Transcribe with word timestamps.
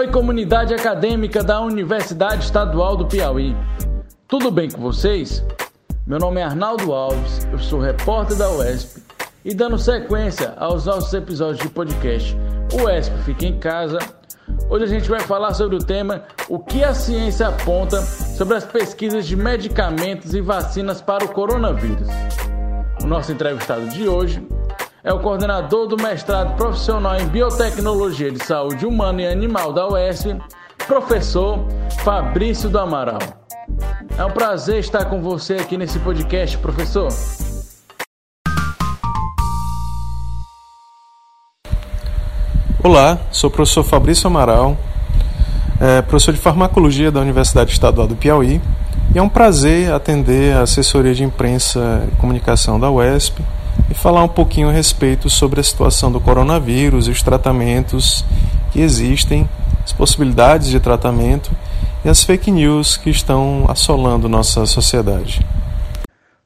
Oi, 0.00 0.08
comunidade 0.08 0.72
acadêmica 0.72 1.44
da 1.44 1.60
Universidade 1.60 2.44
Estadual 2.44 2.96
do 2.96 3.04
Piauí. 3.04 3.54
Tudo 4.26 4.50
bem 4.50 4.70
com 4.70 4.80
vocês? 4.80 5.44
Meu 6.06 6.18
nome 6.18 6.40
é 6.40 6.44
Arnaldo 6.44 6.94
Alves, 6.94 7.46
eu 7.52 7.58
sou 7.58 7.78
repórter 7.78 8.34
da 8.38 8.50
UESP 8.50 9.02
e 9.44 9.54
dando 9.54 9.76
sequência 9.78 10.54
aos 10.56 10.86
nossos 10.86 11.12
episódios 11.12 11.58
de 11.58 11.68
podcast 11.68 12.34
UESP 12.82 13.14
Fica 13.24 13.44
em 13.44 13.58
Casa. 13.58 13.98
Hoje 14.70 14.84
a 14.84 14.88
gente 14.88 15.06
vai 15.06 15.20
falar 15.20 15.52
sobre 15.52 15.76
o 15.76 15.84
tema 15.84 16.22
O 16.48 16.58
que 16.58 16.82
a 16.82 16.94
ciência 16.94 17.48
aponta 17.48 18.00
sobre 18.00 18.56
as 18.56 18.64
pesquisas 18.64 19.26
de 19.26 19.36
medicamentos 19.36 20.32
e 20.32 20.40
vacinas 20.40 21.02
para 21.02 21.26
o 21.26 21.28
coronavírus. 21.28 22.08
O 23.02 23.06
nosso 23.06 23.32
entrevistado 23.32 23.86
de 23.90 24.08
hoje 24.08 24.42
é 25.02 25.12
o 25.12 25.18
coordenador 25.18 25.86
do 25.86 25.96
mestrado 25.96 26.56
profissional 26.56 27.16
em 27.16 27.26
Biotecnologia 27.26 28.30
de 28.30 28.44
Saúde 28.44 28.84
Humana 28.84 29.22
e 29.22 29.26
Animal 29.26 29.72
da 29.72 29.88
UESP, 29.88 30.36
professor 30.86 31.66
Fabrício 32.04 32.68
do 32.68 32.78
Amaral. 32.78 33.18
É 34.18 34.24
um 34.24 34.30
prazer 34.30 34.78
estar 34.78 35.06
com 35.06 35.22
você 35.22 35.54
aqui 35.54 35.78
nesse 35.78 35.98
podcast, 36.00 36.58
professor. 36.58 37.08
Olá, 42.84 43.18
sou 43.30 43.48
o 43.48 43.52
professor 43.52 43.84
Fabrício 43.84 44.26
Amaral, 44.26 44.76
é, 45.80 46.02
professor 46.02 46.32
de 46.32 46.40
farmacologia 46.40 47.10
da 47.10 47.20
Universidade 47.20 47.72
Estadual 47.72 48.06
do 48.06 48.16
Piauí, 48.16 48.60
e 49.14 49.18
é 49.18 49.22
um 49.22 49.28
prazer 49.30 49.92
atender 49.92 50.54
a 50.54 50.62
assessoria 50.62 51.14
de 51.14 51.24
imprensa 51.24 52.06
e 52.12 52.16
comunicação 52.16 52.78
da 52.78 52.90
UESP 52.90 53.42
e 53.90 53.94
falar 53.94 54.22
um 54.22 54.28
pouquinho 54.28 54.68
a 54.68 54.72
respeito 54.72 55.28
sobre 55.28 55.60
a 55.60 55.62
situação 55.62 56.10
do 56.10 56.20
coronavírus 56.20 57.08
e 57.08 57.10
os 57.10 57.22
tratamentos 57.22 58.24
que 58.72 58.80
existem, 58.80 59.48
as 59.84 59.92
possibilidades 59.92 60.68
de 60.68 60.78
tratamento 60.78 61.50
e 62.04 62.08
as 62.08 62.22
fake 62.22 62.50
news 62.50 62.96
que 62.96 63.10
estão 63.10 63.66
assolando 63.68 64.28
nossa 64.28 64.64
sociedade. 64.66 65.44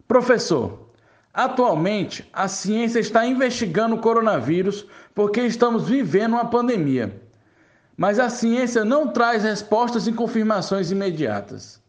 Professor, 0.06 0.90
atualmente 1.32 2.28
a 2.32 2.48
ciência 2.48 2.98
está 2.98 3.26
investigando 3.26 3.94
o 3.94 4.00
coronavírus 4.00 4.86
porque 5.14 5.40
estamos 5.42 5.88
vivendo 5.88 6.32
uma 6.32 6.46
pandemia. 6.46 7.20
Mas 7.96 8.18
a 8.18 8.28
ciência 8.28 8.84
não 8.84 9.08
traz 9.08 9.44
respostas 9.44 10.06
e 10.06 10.12
confirmações 10.12 10.90
imediatas. 10.90 11.80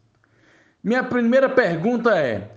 Minha 0.82 1.02
primeira 1.02 1.48
pergunta 1.48 2.16
é: 2.16 2.48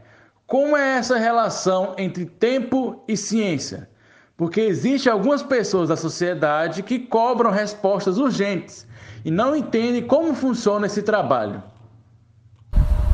como 0.49 0.75
é 0.75 0.97
essa 0.97 1.15
relação 1.15 1.93
entre 1.95 2.25
tempo 2.25 3.03
e 3.07 3.15
ciência? 3.15 3.87
Porque 4.35 4.59
existem 4.59 5.13
algumas 5.13 5.43
pessoas 5.43 5.89
da 5.89 5.95
sociedade 5.95 6.81
que 6.81 6.97
cobram 6.97 7.51
respostas 7.51 8.17
urgentes 8.17 8.87
e 9.23 9.29
não 9.29 9.55
entendem 9.55 10.01
como 10.01 10.33
funciona 10.33 10.87
esse 10.87 11.03
trabalho. 11.03 11.61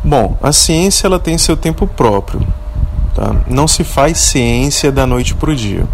Bom, 0.01 0.37
a 0.41 0.53
ciência 0.53 1.07
ela 1.07 1.19
tem 1.19 1.37
seu 1.37 1.57
tempo 1.57 1.85
próprio. 1.85 2.39
Tá? 3.13 3.35
Não 3.49 3.67
se 3.67 3.83
faz 3.83 4.17
ciência 4.17 4.89
da 4.89 5.05
noite 5.05 5.35
para 5.35 5.49
o 5.49 5.55
dia. 5.55 5.85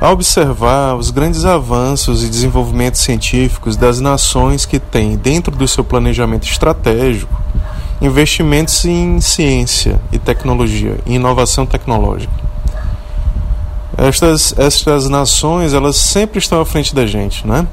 Ao 0.00 0.12
observar 0.12 0.94
os 0.94 1.10
grandes 1.10 1.44
avanços 1.44 2.22
e 2.22 2.28
desenvolvimentos 2.28 3.00
científicos 3.00 3.76
das 3.76 3.98
nações 3.98 4.64
que 4.64 4.78
têm 4.78 5.16
dentro 5.16 5.56
do 5.56 5.66
seu 5.66 5.82
planejamento 5.82 6.46
estratégico 6.46 7.41
investimentos 8.02 8.84
em 8.84 9.20
ciência 9.20 10.00
e 10.10 10.18
tecnologia, 10.18 10.98
em 11.06 11.14
inovação 11.14 11.64
tecnológica. 11.64 12.32
Estas, 13.96 14.52
estas 14.58 15.08
nações, 15.08 15.72
elas 15.72 15.96
sempre 15.96 16.38
estão 16.38 16.60
à 16.60 16.66
frente 16.66 16.94
da 16.94 17.06
gente, 17.06 17.46
né? 17.46 17.66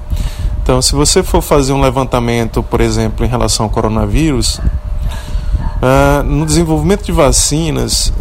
Então, 0.62 0.82
se 0.84 0.94
você 0.94 1.24
for 1.24 1.42
fazer 1.42 1.74
um 1.74 1.82
levantamento, 1.82 2.62
por 2.62 2.80
exemplo, 2.80 3.26
em 3.26 3.30
relação 3.30 3.66
ao 3.66 3.72
coronavírus, 3.72 4.60
uh, 4.60 6.24
no 6.24 6.46
desenvolvimento 6.46 7.06
de 7.06 7.12
vacinas, 7.12 8.14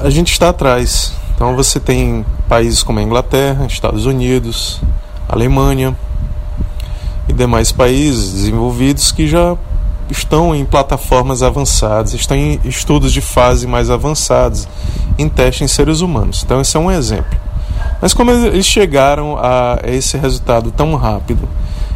a 0.00 0.08
gente 0.08 0.30
está 0.30 0.50
atrás. 0.50 1.12
Então, 1.34 1.56
você 1.56 1.80
tem 1.80 2.24
países 2.48 2.84
como 2.84 3.00
a 3.00 3.02
Inglaterra, 3.02 3.66
Estados 3.66 4.06
Unidos, 4.06 4.80
Alemanha 5.28 5.96
e 7.28 7.32
demais 7.32 7.72
países 7.72 8.34
desenvolvidos 8.34 9.10
que 9.10 9.26
já 9.26 9.56
estão 10.10 10.54
em 10.54 10.64
plataformas 10.64 11.42
avançadas, 11.42 12.14
estão 12.14 12.36
em 12.36 12.60
estudos 12.64 13.12
de 13.12 13.20
fase 13.20 13.66
mais 13.66 13.90
avançados, 13.90 14.68
em 15.18 15.28
testes 15.28 15.62
em 15.62 15.68
seres 15.68 16.00
humanos. 16.00 16.42
Então, 16.44 16.60
esse 16.60 16.76
é 16.76 16.80
um 16.80 16.90
exemplo. 16.90 17.38
Mas 18.00 18.12
como 18.12 18.30
eles 18.30 18.66
chegaram 18.66 19.36
a 19.38 19.80
esse 19.84 20.16
resultado 20.16 20.70
tão 20.70 20.94
rápido? 20.94 21.48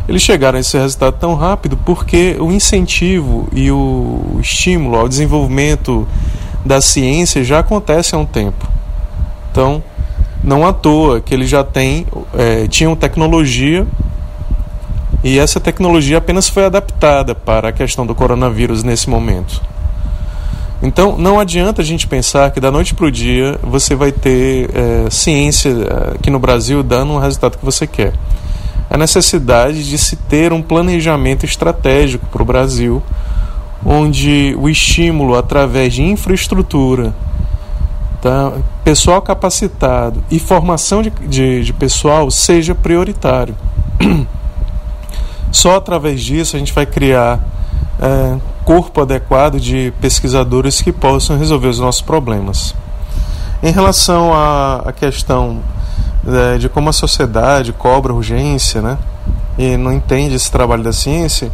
Eles 0.08 0.22
chegaram 0.22 0.56
a 0.56 0.60
esse 0.60 0.76
resultado 0.76 1.16
tão 1.18 1.34
rápido 1.34 1.76
porque 1.76 2.36
o 2.40 2.50
incentivo 2.50 3.48
e 3.52 3.70
o 3.70 4.38
estímulo 4.40 4.96
ao 4.96 5.08
desenvolvimento 5.08 6.06
da 6.64 6.80
ciência 6.80 7.44
já 7.44 7.60
acontece 7.60 8.14
há 8.14 8.18
um 8.18 8.26
tempo. 8.26 8.68
Então, 9.50 9.82
não 10.42 10.66
à 10.66 10.72
toa 10.72 11.20
que 11.20 11.34
eles 11.34 11.48
já 11.48 11.62
têm, 11.62 12.06
é, 12.34 12.66
tinham 12.66 12.96
tecnologia 12.96 13.86
e 15.22 15.38
essa 15.38 15.60
tecnologia 15.60 16.18
apenas 16.18 16.48
foi 16.48 16.64
adaptada 16.64 17.34
para 17.34 17.68
a 17.68 17.72
questão 17.72 18.06
do 18.06 18.14
coronavírus 18.14 18.82
nesse 18.82 19.08
momento. 19.08 19.60
Então, 20.82 21.18
não 21.18 21.38
adianta 21.38 21.82
a 21.82 21.84
gente 21.84 22.06
pensar 22.06 22.50
que 22.50 22.58
da 22.58 22.70
noite 22.70 22.94
para 22.94 23.04
o 23.04 23.10
dia 23.10 23.58
você 23.62 23.94
vai 23.94 24.10
ter 24.10 24.70
é, 24.74 25.10
ciência 25.10 25.68
é, 25.68 26.14
aqui 26.14 26.30
no 26.30 26.38
Brasil 26.38 26.82
dando 26.82 27.12
o 27.12 27.18
resultado 27.18 27.58
que 27.58 27.64
você 27.64 27.86
quer. 27.86 28.14
A 28.88 28.96
necessidade 28.96 29.88
de 29.88 29.98
se 29.98 30.16
ter 30.16 30.54
um 30.54 30.62
planejamento 30.62 31.44
estratégico 31.44 32.26
para 32.26 32.42
o 32.42 32.46
Brasil, 32.46 33.02
onde 33.84 34.56
o 34.58 34.70
estímulo 34.70 35.36
através 35.36 35.92
de 35.92 36.02
infraestrutura, 36.02 37.14
tá, 38.22 38.52
pessoal 38.82 39.20
capacitado 39.20 40.24
e 40.30 40.38
formação 40.38 41.02
de, 41.02 41.10
de, 41.10 41.62
de 41.62 41.72
pessoal 41.74 42.30
seja 42.30 42.74
prioritário. 42.74 43.54
Só 45.52 45.76
através 45.76 46.22
disso 46.22 46.56
a 46.56 46.58
gente 46.58 46.72
vai 46.72 46.86
criar 46.86 47.40
é, 48.00 48.38
corpo 48.64 49.00
adequado 49.00 49.58
de 49.58 49.92
pesquisadores 50.00 50.80
que 50.80 50.92
possam 50.92 51.36
resolver 51.36 51.68
os 51.68 51.78
nossos 51.78 52.02
problemas. 52.02 52.74
Em 53.62 53.72
relação 53.72 54.32
à, 54.32 54.92
questão 54.96 55.60
é, 56.26 56.56
de 56.56 56.68
como 56.68 56.88
a 56.88 56.92
sociedade 56.92 57.72
cobra 57.72 58.12
urgência 58.12 58.80
né, 58.80 58.96
e 59.58 59.76
não 59.76 59.92
entende 59.92 60.34
esse 60.34 60.50
trabalho 60.50 60.82
da 60.82 60.92
ciência, 60.92 61.50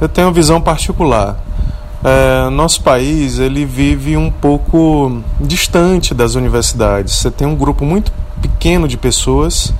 eu 0.00 0.08
tenho 0.08 0.28
uma 0.28 0.32
visão 0.32 0.60
particular. 0.60 1.36
É, 2.04 2.50
nosso 2.50 2.82
país 2.82 3.38
ele 3.38 3.64
vive 3.64 4.16
um 4.16 4.30
pouco 4.30 5.22
distante 5.40 6.12
das 6.12 6.34
universidades. 6.34 7.14
Você 7.14 7.30
tem 7.30 7.46
um 7.46 7.56
grupo 7.56 7.84
muito 7.84 8.12
pequeno 8.40 8.86
de 8.86 8.96
pessoas 8.96 9.72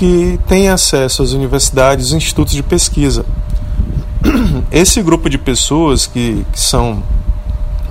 que 0.00 0.40
têm 0.48 0.70
acesso 0.70 1.22
às 1.22 1.32
universidades 1.32 2.10
e 2.10 2.16
institutos 2.16 2.54
de 2.54 2.62
pesquisa. 2.62 3.22
Esse 4.72 5.02
grupo 5.02 5.28
de 5.28 5.36
pessoas, 5.36 6.06
que, 6.06 6.42
que 6.50 6.58
são 6.58 7.02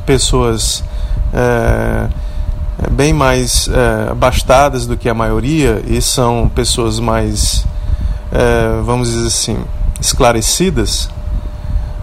pessoas 0.08 0.84
é, 1.32 2.08
bem 2.90 3.14
mais 3.14 3.68
é, 3.68 4.10
abastadas 4.10 4.88
do 4.88 4.98
que 4.98 5.08
a 5.08 5.14
maioria 5.14 5.84
e 5.88 6.02
são 6.02 6.50
pessoas 6.56 7.00
mais, 7.00 7.64
é, 8.32 8.82
vamos 8.84 9.10
dizer 9.12 9.28
assim, 9.28 9.58
esclarecidas, 10.02 11.12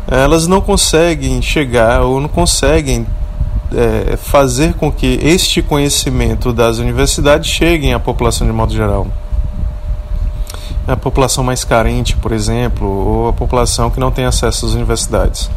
elas 0.07 0.47
não 0.47 0.61
conseguem 0.61 1.43
chegar 1.43 2.03
ou 2.03 2.21
não 2.21 2.29
conseguem 2.29 3.05
é, 3.75 4.17
fazer 4.17 4.75
com 4.75 4.93
que 4.93 5.19
este 5.21 5.63
conhecimento 5.63 6.53
das 6.53 6.79
universidades 6.79 7.51
chegue 7.51 7.93
à 7.93 7.99
população 7.99 8.47
de 8.47 8.53
modo 8.53 8.73
geral 8.73 9.09
a 10.87 10.97
população 10.97 11.43
mais 11.43 11.65
carente, 11.65 12.17
por 12.17 12.33
exemplo, 12.33 12.87
ou 12.87 13.29
a 13.29 13.33
população 13.33 13.91
que 13.91 14.01
não 14.01 14.11
tem 14.11 14.25
acesso 14.25 14.67
às 14.67 14.73
universidades. 14.73 15.51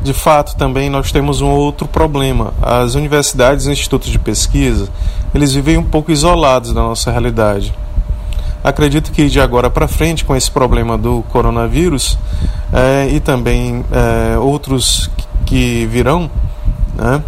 De 0.00 0.12
fato, 0.12 0.56
também 0.56 0.88
nós 0.88 1.10
temos 1.10 1.40
um 1.40 1.48
outro 1.48 1.88
problema. 1.88 2.52
As 2.62 2.94
universidades 2.94 3.66
e 3.66 3.72
institutos 3.72 4.10
de 4.10 4.18
pesquisa, 4.18 4.88
eles 5.34 5.52
vivem 5.52 5.76
um 5.76 5.82
pouco 5.82 6.12
isolados 6.12 6.72
da 6.72 6.80
nossa 6.80 7.10
realidade. 7.10 7.74
Acredito 8.62 9.10
que 9.12 9.28
de 9.28 9.40
agora 9.40 9.70
para 9.70 9.88
frente, 9.88 10.24
com 10.24 10.36
esse 10.36 10.50
problema 10.50 10.98
do 10.98 11.24
coronavírus 11.30 12.18
é, 12.72 13.08
e 13.08 13.20
também 13.20 13.84
é, 13.90 14.38
outros 14.38 15.10
que 15.46 15.86
virão, 15.86 16.30
né, 16.94 17.22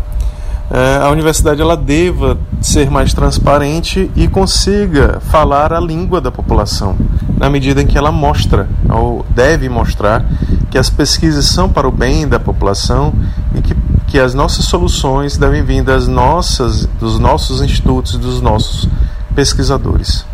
a 0.71 1.11
universidade 1.11 1.61
ela 1.61 1.77
deva 1.77 2.39
ser 2.61 2.89
mais 2.89 3.13
transparente 3.13 4.09
e 4.15 4.29
consiga 4.29 5.19
falar 5.21 5.73
a 5.73 5.81
língua 5.81 6.21
da 6.21 6.31
população, 6.31 6.97
na 7.37 7.51
medida 7.51 7.83
em 7.83 7.87
que 7.87 7.99
ela 7.99 8.13
mostra, 8.13 8.69
ou 8.89 9.27
deve 9.31 9.69
mostrar, 9.69 10.25
que 10.71 10.79
as 10.79 10.89
pesquisas 10.89 11.47
são 11.47 11.69
para 11.69 11.89
o 11.89 11.91
bem 11.91 12.29
da 12.29 12.39
população 12.39 13.13
e 13.53 13.61
que, 13.61 13.75
que 14.07 14.21
as 14.21 14.33
nossas 14.33 14.67
soluções 14.67 15.37
devem 15.37 15.65
vir 15.65 15.83
das 15.83 16.07
nossas, 16.07 16.87
dos 17.01 17.19
nossos 17.19 17.61
institutos, 17.61 18.17
dos 18.17 18.41
nossos 18.41 18.89
pesquisadores. 19.35 20.25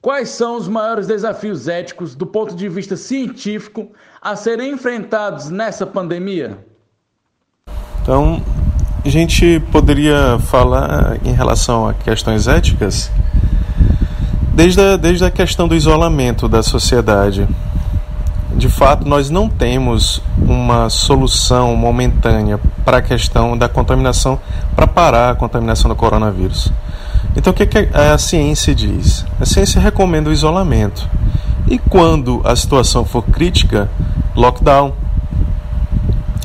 quais 0.00 0.30
são 0.30 0.56
os 0.56 0.66
maiores 0.66 1.06
desafios 1.06 1.68
éticos 1.68 2.14
do 2.14 2.24
ponto 2.24 2.54
de 2.54 2.66
vista 2.66 2.96
científico 2.96 3.90
a 4.22 4.34
serem 4.34 4.72
enfrentados 4.72 5.50
nessa 5.50 5.84
pandemia? 5.84 6.64
Então, 8.00 8.42
a 9.04 9.08
gente 9.08 9.60
poderia 9.72 10.38
falar 10.40 11.18
em 11.24 11.32
relação 11.32 11.86
a 11.86 11.94
questões 11.94 12.48
éticas 12.48 13.10
desde 14.52 14.80
a, 14.80 14.96
desde 14.96 15.24
a 15.24 15.30
questão 15.30 15.68
do 15.68 15.74
isolamento 15.74 16.48
da 16.48 16.62
sociedade. 16.62 17.46
De 18.56 18.68
fato, 18.68 19.06
nós 19.06 19.30
não 19.30 19.48
temos 19.48 20.20
uma 20.36 20.90
solução 20.90 21.76
momentânea 21.76 22.58
para 22.84 22.96
a 22.96 23.02
questão 23.02 23.56
da 23.56 23.68
contaminação, 23.68 24.40
para 24.74 24.86
parar 24.86 25.30
a 25.30 25.34
contaminação 25.36 25.88
do 25.88 25.94
coronavírus. 25.94 26.72
Então, 27.36 27.52
o 27.52 27.54
que, 27.54 27.66
que 27.66 27.88
a 27.94 28.18
ciência 28.18 28.74
diz? 28.74 29.24
A 29.40 29.46
ciência 29.46 29.80
recomenda 29.80 30.28
o 30.28 30.32
isolamento. 30.32 31.08
E 31.68 31.78
quando 31.78 32.40
a 32.44 32.56
situação 32.56 33.04
for 33.04 33.22
crítica, 33.22 33.88
lockdown. 34.34 34.92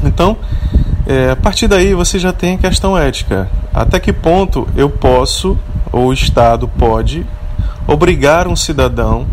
Então, 0.04 0.38
é, 1.06 1.32
a 1.32 1.36
partir 1.36 1.68
daí 1.68 1.94
você 1.94 2.18
já 2.18 2.32
tem 2.32 2.56
a 2.56 2.58
questão 2.58 2.98
ética. 2.98 3.50
Até 3.74 4.00
que 4.00 4.14
ponto 4.14 4.68
eu 4.76 4.90
posso, 4.90 5.58
ou 5.92 6.08
o 6.08 6.14
Estado 6.14 6.68
pode, 6.68 7.26
obrigar 7.88 8.48
um 8.48 8.56
cidadão 8.56 9.28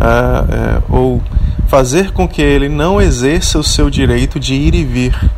é, 0.00 0.82
ou 0.88 1.20
fazer 1.66 2.12
com 2.12 2.28
que 2.28 2.40
ele 2.40 2.68
não 2.68 3.00
exerça 3.00 3.58
o 3.58 3.64
seu 3.64 3.90
direito 3.90 4.38
de 4.38 4.54
ir 4.54 4.74
e 4.74 4.84
vir. 4.84 5.30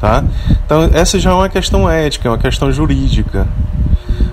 Tá? 0.00 0.24
Então, 0.64 0.88
essa 0.94 1.18
já 1.18 1.30
é 1.30 1.34
uma 1.34 1.48
questão 1.48 1.88
ética, 1.88 2.28
é 2.28 2.30
uma 2.30 2.38
questão 2.38 2.72
jurídica. 2.72 3.46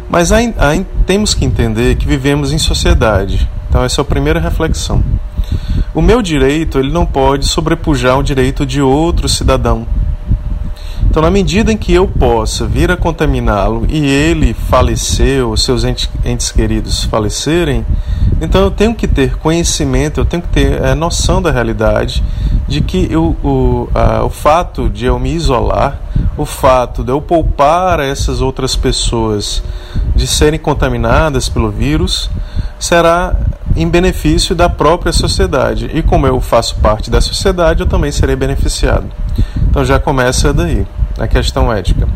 Mas 0.10 0.32
aí, 0.32 0.54
aí, 0.58 0.86
temos 1.06 1.34
que 1.34 1.44
entender 1.44 1.96
que 1.96 2.08
vivemos 2.08 2.54
em 2.54 2.58
sociedade. 2.58 3.50
Então, 3.70 3.84
essa 3.84 4.00
é 4.00 4.04
a 4.04 4.06
primeira 4.06 4.40
reflexão. 4.40 5.04
O 5.98 6.02
meu 6.04 6.22
direito 6.22 6.78
ele 6.78 6.92
não 6.92 7.08
pode 7.08 7.48
sobrepujar 7.48 8.20
o 8.20 8.22
direito 8.22 8.68
de 8.68 8.80
outro 8.80 9.28
cidadão. 9.28 9.88
Então, 11.10 11.24
na 11.24 11.32
medida 11.32 11.72
em 11.72 11.76
que 11.76 11.92
eu 11.92 12.08
possa 12.08 12.68
vir 12.68 12.92
a 12.92 12.96
contaminá-lo 12.96 13.84
e 13.90 14.06
ele 14.06 14.54
falecer, 14.54 15.44
ou 15.44 15.58
seus 15.58 15.84
entes, 15.84 16.52
queridos 16.52 17.04
falecerem, 17.06 17.84
então 18.40 18.62
eu 18.62 18.70
tenho 18.70 18.94
que 18.94 19.08
ter 19.08 19.38
conhecimento, 19.38 20.20
eu 20.20 20.26
tenho 20.26 20.44
que 20.44 20.50
ter 20.50 20.80
é, 20.84 20.94
noção 20.94 21.42
da 21.42 21.50
realidade 21.50 22.24
de 22.68 22.80
que 22.80 23.12
eu, 23.12 23.36
o, 23.44 23.90
a, 23.96 24.24
o 24.24 24.30
fato 24.30 24.88
de 24.88 25.06
eu 25.06 25.18
me 25.18 25.34
isolar, 25.34 26.00
o 26.38 26.46
fato 26.46 27.04
de 27.04 27.12
eu 27.12 27.20
poupar 27.20 28.00
essas 28.00 28.40
outras 28.40 28.76
pessoas 28.76 29.64
de 30.16 30.28
serem 30.28 30.60
contaminadas 30.60 31.50
pelo 31.50 31.72
vírus, 31.72 32.30
será 32.80 33.36
em 33.76 33.88
benefício 33.88 34.56
da 34.56 34.68
própria 34.68 35.12
sociedade. 35.12 35.90
E 35.94 36.02
como 36.02 36.26
eu 36.26 36.42
faço 36.42 36.76
parte 36.78 37.12
da 37.12 37.22
sociedade, 37.22 37.82
eu 37.82 37.88
também 37.88 38.12
serei 38.12 38.36
beneficiado. 38.36 39.06
Então 39.70 39.86
já 39.86 40.00
começa 40.00 40.54
daí, 40.54 40.86
a 41.18 41.28
questão 41.28 41.72
ética. 41.72 42.08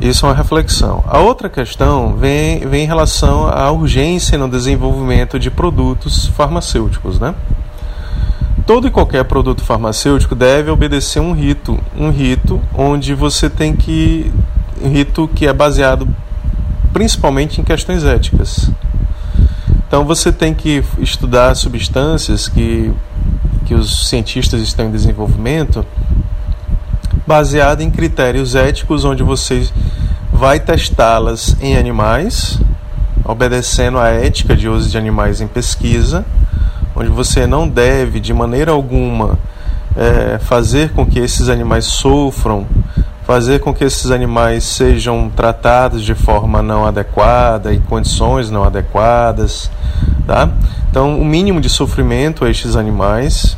Isso 0.00 0.26
é 0.26 0.28
uma 0.28 0.34
reflexão. 0.34 1.02
A 1.06 1.18
outra 1.20 1.48
questão 1.48 2.14
vem, 2.14 2.58
vem 2.66 2.84
em 2.84 2.86
relação 2.86 3.48
à 3.48 3.70
urgência 3.70 4.36
no 4.36 4.48
desenvolvimento 4.48 5.38
de 5.38 5.50
produtos 5.50 6.26
farmacêuticos. 6.26 7.18
Né? 7.18 7.34
Todo 8.66 8.86
e 8.86 8.90
qualquer 8.90 9.24
produto 9.24 9.62
farmacêutico 9.62 10.34
deve 10.34 10.70
obedecer 10.70 11.20
um 11.20 11.32
rito, 11.32 11.78
um 11.96 12.10
rito 12.10 12.60
onde 12.74 13.14
você 13.14 13.48
tem 13.48 13.74
que. 13.74 14.30
um 14.82 14.90
rito 14.90 15.28
que 15.34 15.46
é 15.46 15.52
baseado 15.52 16.06
principalmente 16.92 17.60
em 17.60 17.64
questões 17.64 18.04
éticas. 18.04 18.70
Então 19.94 20.04
você 20.04 20.32
tem 20.32 20.52
que 20.52 20.82
estudar 20.98 21.54
substâncias 21.54 22.48
que, 22.48 22.92
que 23.64 23.74
os 23.74 24.08
cientistas 24.08 24.60
estão 24.60 24.86
em 24.86 24.90
desenvolvimento 24.90 25.86
baseado 27.24 27.80
em 27.80 27.88
critérios 27.88 28.56
éticos 28.56 29.04
onde 29.04 29.22
você 29.22 29.68
vai 30.32 30.58
testá-las 30.58 31.56
em 31.60 31.76
animais, 31.76 32.58
obedecendo 33.24 34.00
à 34.00 34.08
ética 34.08 34.56
de 34.56 34.68
uso 34.68 34.90
de 34.90 34.98
animais 34.98 35.40
em 35.40 35.46
pesquisa, 35.46 36.26
onde 36.96 37.08
você 37.08 37.46
não 37.46 37.68
deve 37.68 38.18
de 38.18 38.34
maneira 38.34 38.72
alguma 38.72 39.38
é, 39.96 40.40
fazer 40.40 40.90
com 40.90 41.06
que 41.06 41.20
esses 41.20 41.48
animais 41.48 41.84
sofram, 41.84 42.66
fazer 43.24 43.60
com 43.60 43.74
que 43.74 43.84
esses 43.84 44.10
animais 44.10 44.64
sejam 44.64 45.30
tratados 45.34 46.02
de 46.02 46.14
forma 46.14 46.62
não 46.62 46.84
adequada 46.84 47.72
e 47.72 47.80
condições 47.80 48.50
não 48.50 48.62
adequadas, 48.62 49.70
tá? 50.26 50.50
Então, 50.90 51.18
o 51.20 51.24
mínimo 51.24 51.60
de 51.60 51.68
sofrimento 51.68 52.44
a 52.44 52.50
estes 52.50 52.76
animais, 52.76 53.56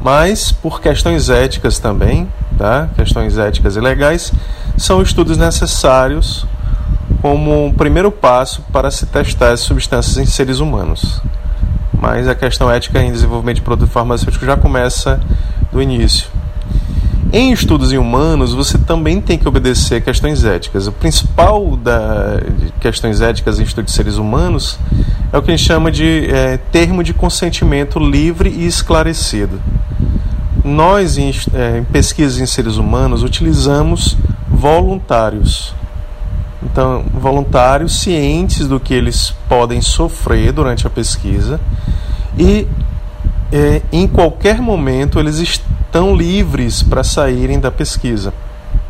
mas 0.00 0.50
por 0.50 0.80
questões 0.80 1.28
éticas 1.28 1.78
também, 1.78 2.26
tá? 2.56 2.88
Questões 2.96 3.36
éticas 3.36 3.76
e 3.76 3.80
legais 3.80 4.32
são 4.78 5.02
estudos 5.02 5.36
necessários 5.36 6.46
como 7.20 7.66
um 7.66 7.72
primeiro 7.72 8.10
passo 8.10 8.62
para 8.72 8.90
se 8.90 9.06
testar 9.06 9.50
as 9.50 9.60
substâncias 9.60 10.16
em 10.16 10.26
seres 10.26 10.58
humanos. 10.58 11.20
Mas 11.92 12.26
a 12.26 12.34
questão 12.34 12.68
ética 12.70 13.00
em 13.00 13.12
desenvolvimento 13.12 13.56
de 13.56 13.62
produto 13.62 13.90
farmacêutico 13.90 14.44
já 14.44 14.56
começa 14.56 15.20
do 15.70 15.80
início. 15.80 16.26
Em 17.34 17.50
estudos 17.50 17.90
em 17.92 17.96
humanos, 17.96 18.52
você 18.52 18.76
também 18.76 19.18
tem 19.18 19.38
que 19.38 19.48
obedecer 19.48 20.02
questões 20.02 20.44
éticas. 20.44 20.86
O 20.86 20.92
principal 20.92 21.78
da 21.78 22.42
questões 22.78 23.22
éticas 23.22 23.58
em 23.58 23.62
estudos 23.62 23.90
de 23.90 23.96
seres 23.96 24.16
humanos 24.18 24.78
é 25.32 25.38
o 25.38 25.42
que 25.42 25.50
a 25.50 25.56
gente 25.56 25.66
chama 25.66 25.90
de 25.90 26.28
é, 26.30 26.58
termo 26.58 27.02
de 27.02 27.14
consentimento 27.14 27.98
livre 27.98 28.50
e 28.50 28.66
esclarecido. 28.66 29.58
Nós, 30.62 31.16
em, 31.16 31.32
é, 31.54 31.78
em 31.78 31.84
pesquisas 31.84 32.38
em 32.38 32.44
seres 32.44 32.76
humanos, 32.76 33.22
utilizamos 33.22 34.14
voluntários. 34.46 35.74
Então, 36.62 37.02
voluntários 37.14 37.98
cientes 37.98 38.68
do 38.68 38.78
que 38.78 38.92
eles 38.92 39.34
podem 39.48 39.80
sofrer 39.80 40.52
durante 40.52 40.86
a 40.86 40.90
pesquisa 40.90 41.58
e 42.38 42.68
é, 43.50 43.80
em 43.90 44.06
qualquer 44.06 44.60
momento 44.60 45.18
eles 45.18 45.38
estão 45.38 45.81
livres 46.16 46.82
para 46.82 47.04
saírem 47.04 47.60
da 47.60 47.70
pesquisa, 47.70 48.32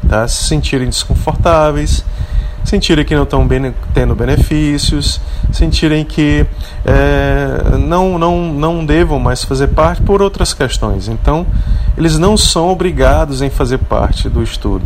tá? 0.09 0.27
se 0.29 0.45
sentirem 0.45 0.89
desconfortáveis, 0.89 2.05
sentirem 2.65 3.05
que 3.05 3.15
não 3.15 3.25
estão 3.25 3.47
tendo 3.93 4.15
benefícios, 4.15 5.21
sentirem 5.53 6.05
que 6.05 6.47
é, 6.85 7.77
não, 7.79 8.19
não, 8.19 8.53
não 8.53 8.87
devam 8.87 9.19
mais 9.19 9.43
fazer 9.43 9.69
parte 9.69 10.03
por 10.03 10.23
outras 10.23 10.55
questões. 10.55 11.09
Então, 11.09 11.47
eles 11.97 12.19
não 12.19 12.37
são 12.37 12.69
obrigados 12.69 13.43
em 13.43 13.51
fazer 13.51 13.79
parte 13.79 14.29
do 14.29 14.43
estudo. 14.43 14.85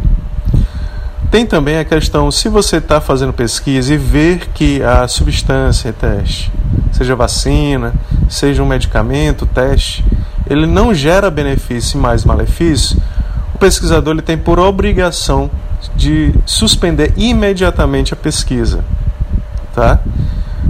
Tem 1.31 1.45
também 1.45 1.79
a 1.79 1.85
questão, 1.85 2.31
se 2.31 2.49
você 2.49 2.77
está 2.77 3.01
fazendo 3.01 3.33
pesquisa 3.33 3.93
e 3.93 3.97
ver 3.97 4.49
que 4.55 4.83
a 4.83 5.07
substância 5.09 5.93
teste, 5.93 6.53
seja 6.93 7.17
vacina, 7.17 7.93
seja 8.29 8.63
um 8.63 8.67
medicamento, 8.67 9.45
teste, 9.47 10.05
ele 10.49 10.67
não 10.67 10.95
gera 10.95 11.31
benefício 11.31 11.99
e 11.99 12.01
mais 12.01 12.25
malefício, 12.25 13.01
o 13.55 13.59
pesquisador 13.59 14.15
ele 14.15 14.23
tem 14.23 14.39
por 14.39 14.59
obrigação 14.59 15.51
de 15.95 16.35
suspender 16.45 17.13
imediatamente 17.17 18.13
a 18.13 18.17
pesquisa, 18.17 18.85
tá? 19.75 19.99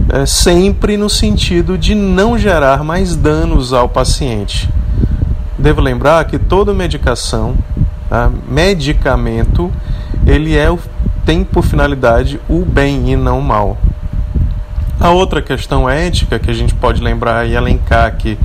É, 0.08 0.24
sempre 0.24 0.96
no 0.96 1.10
sentido 1.10 1.76
de 1.76 1.94
não 1.94 2.38
gerar 2.38 2.84
mais 2.84 3.16
danos 3.16 3.72
ao 3.72 3.88
paciente. 3.88 4.68
Devo 5.58 5.80
lembrar 5.80 6.24
que 6.26 6.38
toda 6.38 6.72
medicação, 6.72 7.56
tá? 8.08 8.30
medicamento, 8.48 9.72
ele 10.26 10.56
é 10.56 10.76
tem 11.24 11.42
por 11.42 11.64
finalidade 11.64 12.40
o 12.48 12.64
bem 12.64 13.10
e 13.12 13.16
não 13.16 13.38
o 13.38 13.42
mal. 13.42 13.78
A 14.98 15.10
outra 15.10 15.42
questão 15.42 15.88
ética 15.88 16.38
que 16.38 16.50
a 16.50 16.54
gente 16.54 16.74
pode 16.74 17.02
lembrar 17.02 17.46
e 17.46 17.54
elencar 17.54 18.06
aqui 18.06 18.38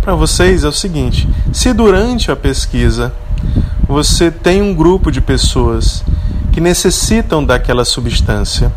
para 0.00 0.14
vocês 0.14 0.64
é 0.64 0.68
o 0.68 0.72
seguinte: 0.72 1.28
se 1.52 1.72
durante 1.72 2.30
a 2.30 2.36
pesquisa 2.36 3.12
você 3.86 4.30
tem 4.30 4.62
um 4.62 4.74
grupo 4.74 5.10
de 5.10 5.20
pessoas 5.20 6.04
que 6.52 6.60
necessitam 6.60 7.44
daquela 7.44 7.84
substância 7.84 8.72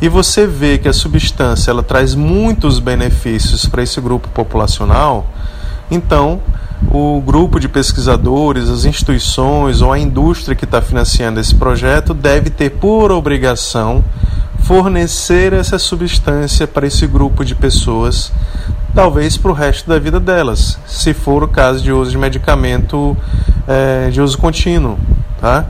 e 0.00 0.08
você 0.08 0.46
vê 0.46 0.78
que 0.78 0.88
a 0.88 0.92
substância 0.92 1.70
ela 1.70 1.82
traz 1.82 2.14
muitos 2.14 2.78
benefícios 2.78 3.66
para 3.66 3.82
esse 3.82 4.00
grupo 4.00 4.28
populacional, 4.28 5.26
então 5.90 6.40
o 6.90 7.20
grupo 7.24 7.58
de 7.58 7.68
pesquisadores, 7.68 8.68
as 8.68 8.84
instituições 8.84 9.80
ou 9.80 9.92
a 9.92 9.98
indústria 9.98 10.54
que 10.54 10.64
está 10.64 10.80
financiando 10.80 11.40
esse 11.40 11.54
projeto 11.54 12.12
deve 12.14 12.50
ter 12.50 12.70
por 12.70 13.10
obrigação 13.10 14.04
fornecer 14.60 15.52
essa 15.52 15.78
substância 15.78 16.66
para 16.66 16.86
esse 16.86 17.06
grupo 17.06 17.44
de 17.44 17.54
pessoas, 17.54 18.32
talvez 18.94 19.36
para 19.36 19.50
o 19.50 19.54
resto 19.54 19.88
da 19.88 19.98
vida 19.98 20.18
delas, 20.18 20.78
se 20.86 21.14
for 21.14 21.44
o 21.44 21.48
caso 21.48 21.82
de 21.82 21.92
uso 21.92 22.10
de 22.10 22.18
medicamento 22.18 23.16
é, 23.66 24.10
de 24.10 24.20
uso 24.20 24.36
contínuo. 24.36 24.98
Tá? 25.40 25.66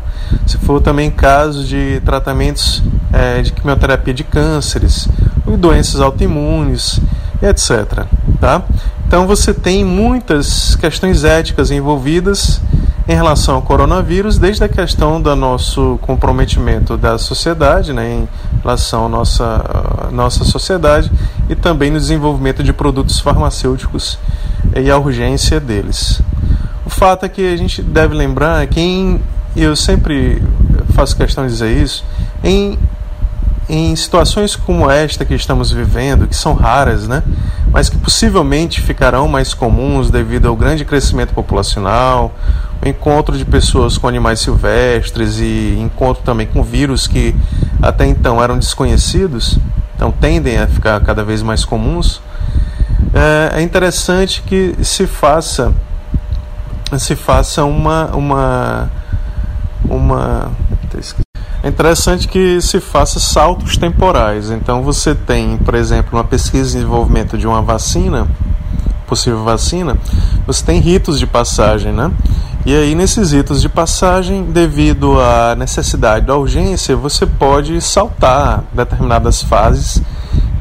Se 0.46 0.56
for 0.58 0.80
também 0.80 1.10
caso 1.10 1.64
de 1.64 2.00
tratamentos 2.04 2.82
é, 3.12 3.42
de 3.42 3.52
quimioterapia 3.52 4.14
de 4.14 4.24
cânceres 4.24 5.08
doenças 5.56 6.00
autoimunes, 6.00 7.00
etc. 7.42 8.06
Tá? 8.40 8.62
Então 9.06 9.26
você 9.26 9.54
tem 9.54 9.84
muitas 9.84 10.74
questões 10.74 11.22
éticas 11.22 11.70
envolvidas 11.70 12.60
em 13.08 13.14
relação 13.14 13.54
ao 13.54 13.62
coronavírus, 13.62 14.36
desde 14.36 14.64
a 14.64 14.68
questão 14.68 15.22
do 15.22 15.34
nosso 15.36 15.96
comprometimento 16.02 16.96
da 16.96 17.16
sociedade, 17.16 17.92
né, 17.92 18.14
em 18.14 18.28
relação 18.62 19.06
à 19.06 19.08
nossa, 19.08 20.10
nossa 20.10 20.44
sociedade, 20.44 21.10
e 21.48 21.54
também 21.54 21.88
no 21.88 22.00
desenvolvimento 22.00 22.64
de 22.64 22.72
produtos 22.72 23.20
farmacêuticos 23.20 24.18
e 24.74 24.90
a 24.90 24.98
urgência 24.98 25.60
deles. 25.60 26.20
O 26.84 26.90
fato 26.90 27.24
é 27.24 27.28
que 27.28 27.54
a 27.54 27.56
gente 27.56 27.82
deve 27.82 28.12
lembrar 28.12 28.66
que, 28.66 28.80
em, 28.80 29.20
eu 29.54 29.76
sempre 29.76 30.42
faço 30.94 31.16
questão 31.16 31.44
de 31.44 31.52
dizer 31.52 31.80
isso, 31.80 32.04
em 32.42 32.76
em 33.68 33.94
situações 33.96 34.54
como 34.54 34.90
esta 34.90 35.24
que 35.24 35.34
estamos 35.34 35.70
vivendo, 35.70 36.28
que 36.28 36.36
são 36.36 36.54
raras, 36.54 37.08
né, 37.08 37.22
mas 37.70 37.88
que 37.88 37.96
possivelmente 37.98 38.80
ficarão 38.80 39.26
mais 39.26 39.52
comuns 39.52 40.10
devido 40.10 40.46
ao 40.46 40.56
grande 40.56 40.84
crescimento 40.84 41.34
populacional, 41.34 42.34
o 42.84 42.88
encontro 42.88 43.36
de 43.36 43.44
pessoas 43.44 43.98
com 43.98 44.06
animais 44.06 44.40
silvestres 44.40 45.38
e 45.38 45.76
encontro 45.80 46.22
também 46.22 46.46
com 46.46 46.62
vírus 46.62 47.06
que 47.06 47.34
até 47.82 48.06
então 48.06 48.42
eram 48.42 48.58
desconhecidos, 48.58 49.58
então 49.94 50.12
tendem 50.12 50.58
a 50.58 50.66
ficar 50.66 51.00
cada 51.00 51.24
vez 51.24 51.42
mais 51.42 51.64
comuns. 51.64 52.20
É, 53.12 53.60
é 53.60 53.62
interessante 53.62 54.42
que 54.42 54.74
se 54.82 55.06
faça 55.06 55.72
se 56.98 57.16
faça 57.16 57.64
uma 57.64 58.06
uma 58.14 58.90
uma 59.88 60.52
é 61.66 61.68
interessante 61.68 62.28
que 62.28 62.60
se 62.60 62.78
faça 62.78 63.18
saltos 63.18 63.76
temporais. 63.76 64.50
Então 64.50 64.84
você 64.84 65.16
tem, 65.16 65.56
por 65.58 65.74
exemplo, 65.74 66.16
uma 66.16 66.22
pesquisa 66.22 66.64
de 66.64 66.74
desenvolvimento 66.74 67.36
de 67.36 67.44
uma 67.44 67.60
vacina, 67.60 68.28
possível 69.04 69.42
vacina, 69.42 69.96
você 70.46 70.64
tem 70.64 70.78
ritos 70.78 71.18
de 71.18 71.26
passagem, 71.26 71.92
né? 71.92 72.12
E 72.64 72.72
aí 72.72 72.94
nesses 72.94 73.32
ritos 73.32 73.60
de 73.60 73.68
passagem, 73.68 74.44
devido 74.44 75.20
à 75.20 75.56
necessidade 75.56 76.26
da 76.26 76.36
urgência, 76.36 76.94
você 76.94 77.26
pode 77.26 77.80
saltar 77.80 78.62
determinadas 78.72 79.42
fases 79.42 80.00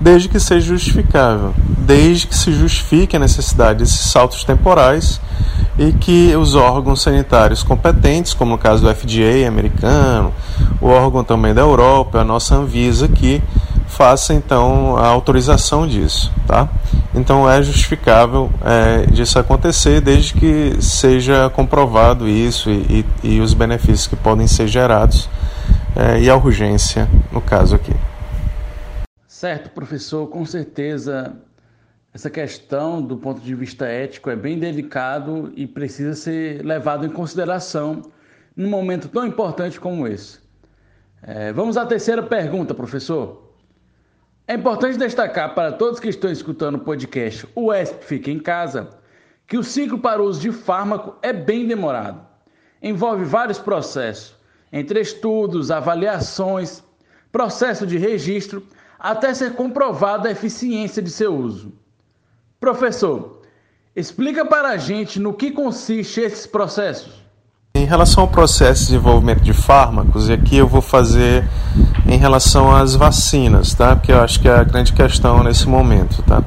desde 0.02 0.28
que 0.28 0.40
seja 0.40 0.68
justificável, 0.68 1.54
desde 1.78 2.26
que 2.26 2.36
se 2.36 2.52
justifique 2.52 3.16
a 3.16 3.20
necessidade 3.20 3.80
desses 3.80 4.12
saltos 4.12 4.44
temporais 4.44 5.22
e 5.78 5.92
que 5.92 6.36
os 6.36 6.56
órgãos 6.56 7.02
sanitários 7.02 7.62
competentes, 7.62 8.34
como 8.34 8.52
no 8.52 8.58
caso 8.58 8.82
do 8.82 8.94
FDA 8.94 9.48
americano, 9.48 10.34
o 10.82 10.88
órgão 10.88 11.24
também 11.24 11.54
da 11.54 11.62
Europa, 11.62 12.20
a 12.20 12.24
nossa 12.24 12.56
Anvisa, 12.56 13.08
que 13.08 13.42
faça 13.88 14.34
então 14.34 14.98
a 14.98 15.08
autorização 15.08 15.88
disso, 15.88 16.32
tá? 16.48 16.70
Então 17.14 17.50
é 17.50 17.62
justificável 17.64 18.52
é, 18.64 19.06
disso 19.06 19.40
acontecer 19.40 20.02
desde 20.02 20.34
que 20.34 20.82
seja 20.82 21.50
comprovado 21.50 22.28
isso 22.28 22.70
e, 22.70 23.06
e, 23.24 23.36
e 23.36 23.40
os 23.42 23.54
benefícios 23.54 24.08
que 24.08 24.16
podem 24.16 24.48
ser 24.48 24.68
gerados 24.68 25.30
é, 25.96 26.20
e 26.20 26.30
a 26.30 26.36
urgência 26.36 27.08
no 27.32 27.40
caso 27.40 27.76
aqui. 27.76 27.94
Certo, 29.28 29.70
professor, 29.70 30.28
com 30.28 30.46
certeza 30.46 31.34
essa 32.14 32.30
questão 32.30 33.02
do 33.02 33.18
ponto 33.18 33.42
de 33.42 33.54
vista 33.54 33.86
ético 33.86 34.30
é 34.30 34.36
bem 34.36 34.58
delicado 34.58 35.52
e 35.56 35.68
precisa 35.68 36.16
ser 36.16 36.64
levado 36.66 37.06
em 37.06 37.10
consideração 37.10 38.02
num 38.56 38.70
momento 38.70 39.10
tão 39.10 39.26
importante 39.26 39.80
como 39.80 40.08
esse. 40.08 40.45
É, 41.28 41.52
vamos 41.52 41.76
à 41.76 41.84
terceira 41.88 42.22
pergunta, 42.22 42.76
professor. 42.76 43.52
É 44.48 44.54
importante 44.54 45.00
destacar 45.00 45.56
para 45.56 45.72
todos 45.72 46.00
que 46.00 46.08
estão 46.08 46.32
escutando 46.32 46.76
o 46.76 46.80
podcast 46.80 47.48
O 47.56 47.74
ESP 47.74 48.06
Fica 48.06 48.30
em 48.30 48.38
Casa 48.38 48.92
que 49.48 49.58
o 49.58 49.64
ciclo 49.64 49.98
para 49.98 50.22
uso 50.22 50.40
de 50.40 50.52
fármaco 50.52 51.16
é 51.24 51.34
bem 51.34 51.68
demorado. 51.68 52.24
Envolve 52.80 53.24
vários 53.24 53.58
processos, 53.58 54.36
entre 54.72 55.02
estudos, 55.02 55.72
avaliações, 55.72 56.84
processo 57.32 57.88
de 57.88 57.98
registro, 57.98 58.64
até 59.00 59.34
ser 59.34 59.54
comprovada 59.54 60.30
a 60.30 60.32
eficiência 60.32 61.02
de 61.02 61.10
seu 61.10 61.36
uso. 61.36 61.74
Professor, 62.60 63.42
explica 63.96 64.46
para 64.46 64.70
a 64.70 64.78
gente 64.78 65.20
no 65.20 65.34
que 65.34 65.52
consiste 65.52 66.22
esses 66.22 66.46
processos. 66.46 67.25
Em 67.76 67.84
relação 67.84 68.24
ao 68.24 68.30
processo 68.30 68.84
de 68.84 68.86
desenvolvimento 68.88 69.42
de 69.42 69.52
fármacos, 69.52 70.30
e 70.30 70.32
aqui 70.32 70.56
eu 70.56 70.66
vou 70.66 70.82
fazer 70.82 71.44
em 72.08 72.18
relação 72.18 72.74
às 72.74 72.96
vacinas, 72.96 73.74
tá? 73.74 73.98
Porque 73.98 74.14
eu 74.14 74.22
acho 74.22 74.40
que 74.40 74.48
é 74.48 74.56
a 74.58 74.64
grande 74.64 74.94
questão 74.94 75.44
nesse 75.44 75.68
momento, 75.68 76.24
tá? 76.24 76.42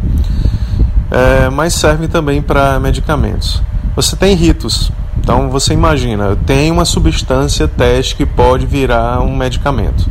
É, 1.11 1.51
mas 1.51 1.75
serve 1.75 2.09
também 2.09 2.41
para 2.41 2.81
medicamentos. 2.81 3.63
Você 3.95 4.17
tem 4.17 4.35
ritos. 4.35 4.91
Então 5.19 5.51
você 5.51 5.75
imagina, 5.75 6.35
tem 6.47 6.71
uma 6.71 6.87
substância 6.87 7.69
teste 7.69 8.17
que 8.17 8.25
pode 8.25 8.65
virar 8.65 9.21
um 9.21 9.37
medicamento. 9.37 10.09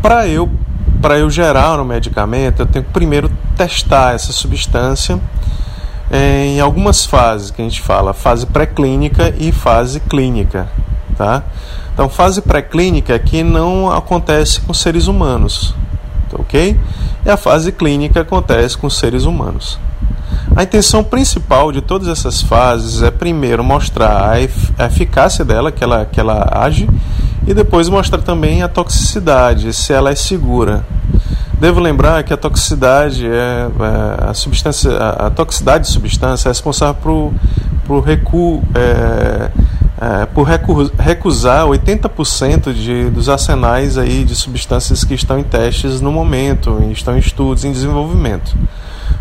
Para 0.00 0.28
eu 0.28 0.48
para 1.02 1.18
eu 1.18 1.28
gerar 1.28 1.80
um 1.80 1.84
medicamento, 1.84 2.60
eu 2.60 2.66
tenho 2.66 2.84
que 2.84 2.92
primeiro 2.92 3.28
testar 3.56 4.14
essa 4.14 4.32
substância 4.32 5.18
em 6.10 6.60
algumas 6.60 7.04
fases 7.04 7.50
que 7.50 7.62
a 7.62 7.64
gente 7.64 7.80
fala, 7.80 8.12
fase 8.12 8.46
pré-clínica 8.46 9.32
e 9.38 9.52
fase 9.52 10.00
clínica, 10.00 10.68
tá? 11.16 11.42
Então, 11.92 12.08
fase 12.08 12.40
pré-clínica 12.40 13.14
é 13.14 13.18
que 13.18 13.42
não 13.42 13.90
acontece 13.90 14.60
com 14.60 14.74
seres 14.74 15.06
humanos, 15.06 15.74
ok? 16.32 16.78
E 17.24 17.30
a 17.30 17.36
fase 17.36 17.70
clínica 17.70 18.22
acontece 18.22 18.76
com 18.76 18.88
seres 18.88 19.24
humanos. 19.24 19.78
A 20.56 20.62
intenção 20.62 21.04
principal 21.04 21.70
de 21.70 21.80
todas 21.80 22.08
essas 22.08 22.42
fases 22.42 23.02
é 23.02 23.10
primeiro 23.10 23.62
mostrar 23.62 24.30
a 24.30 24.40
eficácia 24.86 25.44
dela, 25.44 25.70
que 25.70 25.84
ela, 25.84 26.04
que 26.04 26.18
ela 26.18 26.48
age, 26.52 26.88
e 27.46 27.54
depois 27.54 27.88
mostrar 27.88 28.22
também 28.22 28.62
a 28.62 28.68
toxicidade, 28.68 29.72
se 29.72 29.92
ela 29.92 30.10
é 30.10 30.14
segura. 30.14 30.84
Devo 31.60 31.78
lembrar 31.78 32.22
que 32.24 32.32
a 32.32 32.38
toxicidade 32.38 33.26
é, 33.26 33.30
é 33.30 34.30
a 34.30 34.32
substância, 34.32 34.92
a, 34.92 35.26
a, 35.26 35.30
toxicidade 35.30 35.84
de 35.84 35.90
substância 35.90 36.48
é 36.48 36.50
responsável 36.50 36.94
por, 37.02 37.34
por 37.86 38.00
recuo, 38.00 38.62
é, 38.74 39.50
é, 40.00 40.26
por 40.26 40.44
recusar 40.98 41.66
80% 41.66 42.72
de, 42.72 43.10
dos 43.10 43.28
arsenais 43.28 43.98
aí 43.98 44.24
de 44.24 44.34
substâncias 44.34 45.04
que 45.04 45.12
estão 45.12 45.38
em 45.38 45.42
testes 45.42 46.00
no 46.00 46.10
momento, 46.10 46.82
estão 46.92 47.14
em 47.14 47.20
estudos, 47.20 47.62
em 47.62 47.72
desenvolvimento. 47.72 48.56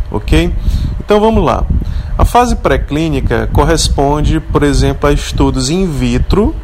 Ok? 0.09 0.53
Então 1.01 1.19
vamos 1.19 1.43
lá. 1.43 1.65
A 2.17 2.23
fase 2.23 2.55
pré-clínica 2.55 3.49
corresponde, 3.51 4.39
por 4.39 4.63
exemplo, 4.63 5.09
a 5.09 5.11
estudos 5.11 5.69
in 5.69 5.85
vitro 5.87 6.55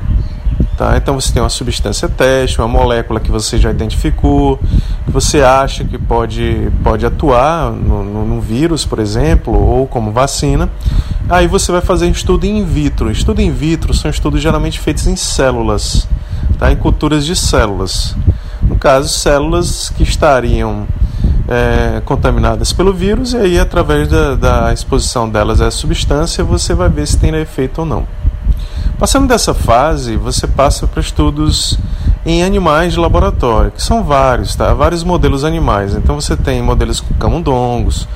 Tá? 0.78 0.98
Então 0.98 1.16
você 1.16 1.32
tem 1.32 1.42
uma 1.42 1.50
substância 1.50 2.10
teste, 2.10 2.60
uma 2.60 2.68
molécula 2.68 3.20
que 3.22 3.32
você 3.32 3.58
já 3.58 3.72
identificou, 3.72 4.58
que 5.06 5.12
você 5.12 5.42
acha 5.42 5.86
que 5.86 5.98
pode, 5.98 6.70
pode 6.84 7.06
atuar 7.06 7.72
no, 7.72 8.42
vírus, 8.42 8.86
por 8.86 9.00
exemplo, 9.00 9.54
ou 9.54 9.88
como 9.88 10.12
vacina. 10.12 10.70
Aí 11.30 11.48
você 11.48 11.72
vai 11.72 11.82
fazer 11.82 12.10
estudo 12.10 12.46
in 12.46 12.66
vitro. 12.66 13.10
Estudo 13.10 13.42
in 13.42 13.52
vitro 13.52 13.94
são 13.94 14.12
estudos 14.12 14.42
geralmente 14.42 14.80
feitos 14.80 15.08
em 15.08 15.16
células, 15.16 16.08
tá? 16.60 16.72
em 16.72 16.76
culturas 16.76 17.26
de 17.26 17.36
células. 17.36 18.16
No 18.62 18.76
caso, 18.76 19.08
células 19.10 19.90
que 19.90 20.04
estariam 20.04 20.86
é, 21.48 22.02
contaminadas 22.04 22.74
pelo 22.74 22.94
vírus, 22.94 23.34
e 23.34 23.38
aí, 23.38 23.60
através 23.60 24.08
da, 24.08 24.36
da 24.36 24.74
exposição 24.74 25.30
delas 25.30 25.62
à 25.62 25.72
substância, 25.72 26.44
você 26.44 26.74
vai 26.74 26.90
ver 26.90 27.08
se 27.08 27.18
tem 27.18 27.34
efeito 27.36 27.80
ou 27.80 27.86
não. 27.86 28.06
Passando 28.98 29.28
dessa 29.28 29.54
fase, 29.54 30.16
você 30.16 30.48
passa 30.48 30.88
para 30.88 31.02
estudos 31.02 31.78
em 32.26 32.44
animais 32.44 32.94
de 32.94 33.00
laboratório, 33.00 33.72
que 33.72 33.84
são 33.84 34.04
vários, 34.04 34.56
tá? 34.56 34.74
Vários 34.74 35.04
modelos 35.04 35.44
animais. 35.44 35.94
Então 35.94 36.16
você 36.16 36.36
tem 36.38 36.62
modelos 36.62 37.02
com 37.02 37.14
camundongos, 37.16 38.08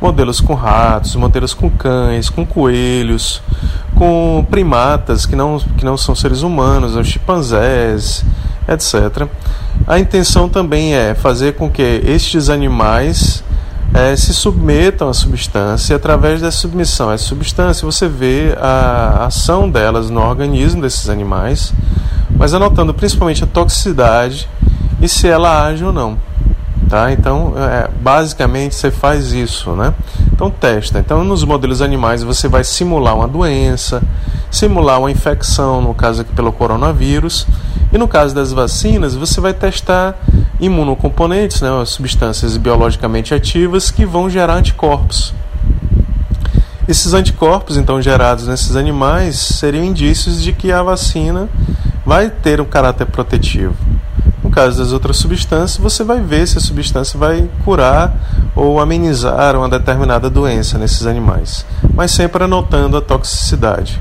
modelos 0.00 0.40
com 0.40 0.54
ratos, 0.54 1.14
modelos 1.14 1.54
com 1.54 1.70
cães, 1.70 2.28
com 2.28 2.44
coelhos, 2.44 3.40
com 3.94 4.44
primatas 4.50 5.24
que 5.24 5.36
não, 5.36 5.58
que 5.58 5.84
não 5.84 5.96
são 5.96 6.14
seres 6.14 6.42
humanos, 6.42 6.96
os 6.96 7.06
chimpanzés, 7.06 8.24
etc. 8.68 9.28
A 9.86 10.00
intenção 10.00 10.48
também 10.48 10.94
é 10.94 11.14
fazer 11.14 11.54
com 11.54 11.70
que 11.70 12.02
estes 12.04 12.50
animais 12.50 13.44
é, 13.94 14.14
se 14.16 14.34
submetam 14.34 15.08
à 15.08 15.14
substância 15.14 15.94
e 15.94 15.96
através 15.96 16.40
da 16.40 16.50
submissão 16.50 17.10
essa 17.10 17.24
substância 17.24 17.84
você 17.84 18.08
vê 18.08 18.56
a 18.60 19.26
ação 19.26 19.70
delas 19.70 20.10
no 20.10 20.20
organismo 20.20 20.82
desses 20.82 21.08
animais, 21.08 21.72
mas 22.30 22.52
anotando 22.52 22.92
principalmente 22.92 23.44
a 23.44 23.46
toxicidade 23.46 24.48
e 25.00 25.08
se 25.08 25.28
ela 25.28 25.66
age 25.66 25.84
ou 25.84 25.92
não. 25.92 26.18
Tá? 26.88 27.10
Então, 27.10 27.54
é, 27.56 27.90
basicamente 28.00 28.76
você 28.76 28.92
faz 28.92 29.32
isso, 29.32 29.72
né? 29.72 29.92
Então 30.32 30.48
testa. 30.48 31.00
Então, 31.00 31.24
nos 31.24 31.42
modelos 31.42 31.82
animais 31.82 32.22
você 32.22 32.46
vai 32.46 32.62
simular 32.62 33.16
uma 33.16 33.26
doença, 33.26 34.00
simular 34.50 35.00
uma 35.00 35.10
infecção, 35.10 35.82
no 35.82 35.92
caso 35.92 36.22
aqui 36.22 36.32
pelo 36.32 36.52
coronavírus, 36.52 37.44
e 37.92 37.98
no 37.98 38.06
caso 38.06 38.34
das 38.34 38.52
vacinas 38.52 39.16
você 39.16 39.40
vai 39.40 39.52
testar 39.52 40.16
imunocomponentes, 40.60 41.60
né, 41.60 41.68
substâncias 41.84 42.56
biologicamente 42.56 43.34
ativas 43.34 43.90
que 43.90 44.06
vão 44.06 44.30
gerar 44.30 44.54
anticorpos. 44.54 45.34
Esses 46.88 47.14
anticorpos, 47.14 47.76
então, 47.76 48.00
gerados 48.00 48.46
nesses 48.46 48.76
animais, 48.76 49.36
seriam 49.36 49.84
indícios 49.84 50.40
de 50.40 50.52
que 50.52 50.70
a 50.70 50.82
vacina 50.82 51.48
vai 52.04 52.30
ter 52.30 52.60
um 52.60 52.64
caráter 52.64 53.06
protetivo. 53.06 53.74
No 54.42 54.50
caso 54.50 54.78
das 54.78 54.92
outras 54.92 55.16
substâncias, 55.16 55.76
você 55.76 56.04
vai 56.04 56.20
ver 56.20 56.46
se 56.46 56.56
a 56.58 56.60
substância 56.60 57.18
vai 57.18 57.50
curar 57.64 58.14
ou 58.54 58.78
amenizar 58.78 59.56
uma 59.56 59.68
determinada 59.68 60.30
doença 60.30 60.78
nesses 60.78 61.04
animais, 61.04 61.66
mas 61.92 62.12
sempre 62.12 62.44
anotando 62.44 62.96
a 62.96 63.00
toxicidade. 63.00 64.00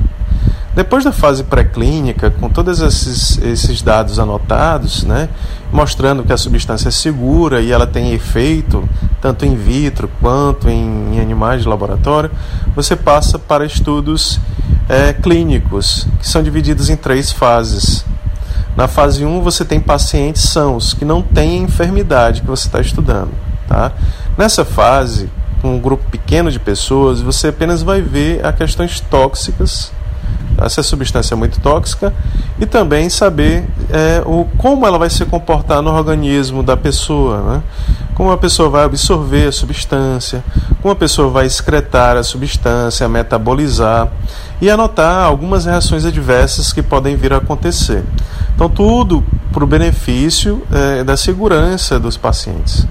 Depois 0.76 1.04
da 1.04 1.12
fase 1.12 1.44
pré-clínica, 1.44 2.30
com 2.30 2.50
todos 2.50 2.82
esses, 2.82 3.40
esses 3.40 3.82
dados 3.82 4.20
anotados, 4.20 5.04
né, 5.04 5.30
mostrando 5.76 6.24
que 6.24 6.32
a 6.32 6.38
substância 6.38 6.88
é 6.88 6.92
segura 6.92 7.62
e 7.62 7.72
ela 7.72 7.86
tem 7.86 8.14
efeito 8.14 8.88
tanto 9.22 9.46
in 9.46 9.56
vitro 9.56 10.10
quanto 10.22 10.70
em, 10.70 11.16
em 11.16 11.20
animais 11.20 11.64
de 11.64 11.68
laboratório, 11.68 12.32
você 12.76 12.96
passa 12.96 13.38
para 13.38 13.66
estudos 13.66 14.40
é, 14.88 15.14
clínicos, 15.14 16.08
que 16.20 16.28
são 16.28 16.42
divididos 16.42 16.90
em 16.90 16.96
três 16.96 17.32
fases. 17.32 18.06
Na 18.76 18.88
fase 18.88 19.26
1, 19.26 19.42
você 19.42 19.66
tem 19.66 19.80
pacientes 19.80 20.44
sãos, 20.44 20.94
que 20.94 21.04
não 21.04 21.22
têm 21.22 21.64
enfermidade 21.64 22.42
que 22.42 22.48
você 22.48 22.68
está 22.68 22.80
estudando. 22.80 23.32
Tá? 23.68 23.92
Nessa 24.38 24.64
fase, 24.64 25.30
com 25.62 25.76
um 25.76 25.80
grupo 25.80 26.04
pequeno 26.10 26.52
de 26.52 26.60
pessoas, 26.60 27.22
você 27.22 27.48
apenas 27.48 27.82
vai 27.82 28.02
ver 28.02 28.46
as 28.46 28.56
questões 28.56 29.00
tóxicas 29.00 29.92
essa 30.58 30.82
substância 30.82 31.34
é 31.34 31.38
muito 31.38 31.60
tóxica 31.60 32.14
e 32.60 32.66
também 32.66 33.10
saber 33.10 33.66
é, 33.90 34.22
o, 34.26 34.46
como 34.58 34.86
ela 34.86 34.98
vai 34.98 35.10
se 35.10 35.26
comportar 35.26 35.82
no 35.82 35.92
organismo 35.92 36.64
da 36.64 36.78
pessoa, 36.78 37.42
né? 37.42 37.64
como 38.14 38.32
a 38.32 38.38
pessoa 38.38 38.70
vai 38.70 38.86
absorver 38.86 39.48
a 39.48 39.52
substância, 39.52 40.44
como 40.82 40.94
a 40.94 40.96
pessoa 40.96 41.30
vai 41.30 41.46
excretar 41.46 42.16
a 42.16 42.24
substância, 42.24 43.08
metabolizar 43.10 44.10
e 44.62 44.70
anotar 44.70 45.26
algumas 45.26 45.66
reações 45.66 46.06
adversas 46.06 46.72
que 46.72 46.82
podem 46.82 47.16
vir 47.18 47.34
a 47.34 47.38
acontecer. 47.38 48.04
Então, 48.56 48.70
tudo 48.70 49.22
para 49.52 49.64
o 49.64 49.68
benefício 49.68 50.62
é, 50.72 51.04
da 51.04 51.18
segurança 51.18 52.00
dos 52.00 52.16
pacientes. 52.16 52.88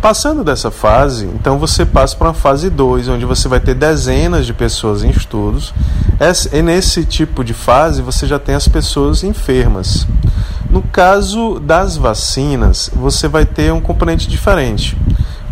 Passando 0.00 0.44
dessa 0.44 0.70
fase, 0.70 1.26
então 1.26 1.58
você 1.58 1.84
passa 1.84 2.14
para 2.14 2.28
uma 2.28 2.34
fase 2.34 2.70
2, 2.70 3.08
onde 3.08 3.24
você 3.24 3.48
vai 3.48 3.58
ter 3.58 3.74
dezenas 3.74 4.46
de 4.46 4.54
pessoas 4.54 5.02
em 5.02 5.10
estudos. 5.10 5.74
E 6.52 6.62
nesse 6.62 7.04
tipo 7.04 7.42
de 7.42 7.52
fase 7.52 8.00
você 8.00 8.24
já 8.24 8.38
tem 8.38 8.54
as 8.54 8.68
pessoas 8.68 9.24
enfermas. 9.24 10.06
No 10.70 10.82
caso 10.82 11.58
das 11.58 11.96
vacinas, 11.96 12.90
você 12.94 13.26
vai 13.26 13.44
ter 13.44 13.72
um 13.72 13.80
componente 13.80 14.28
diferente. 14.28 14.96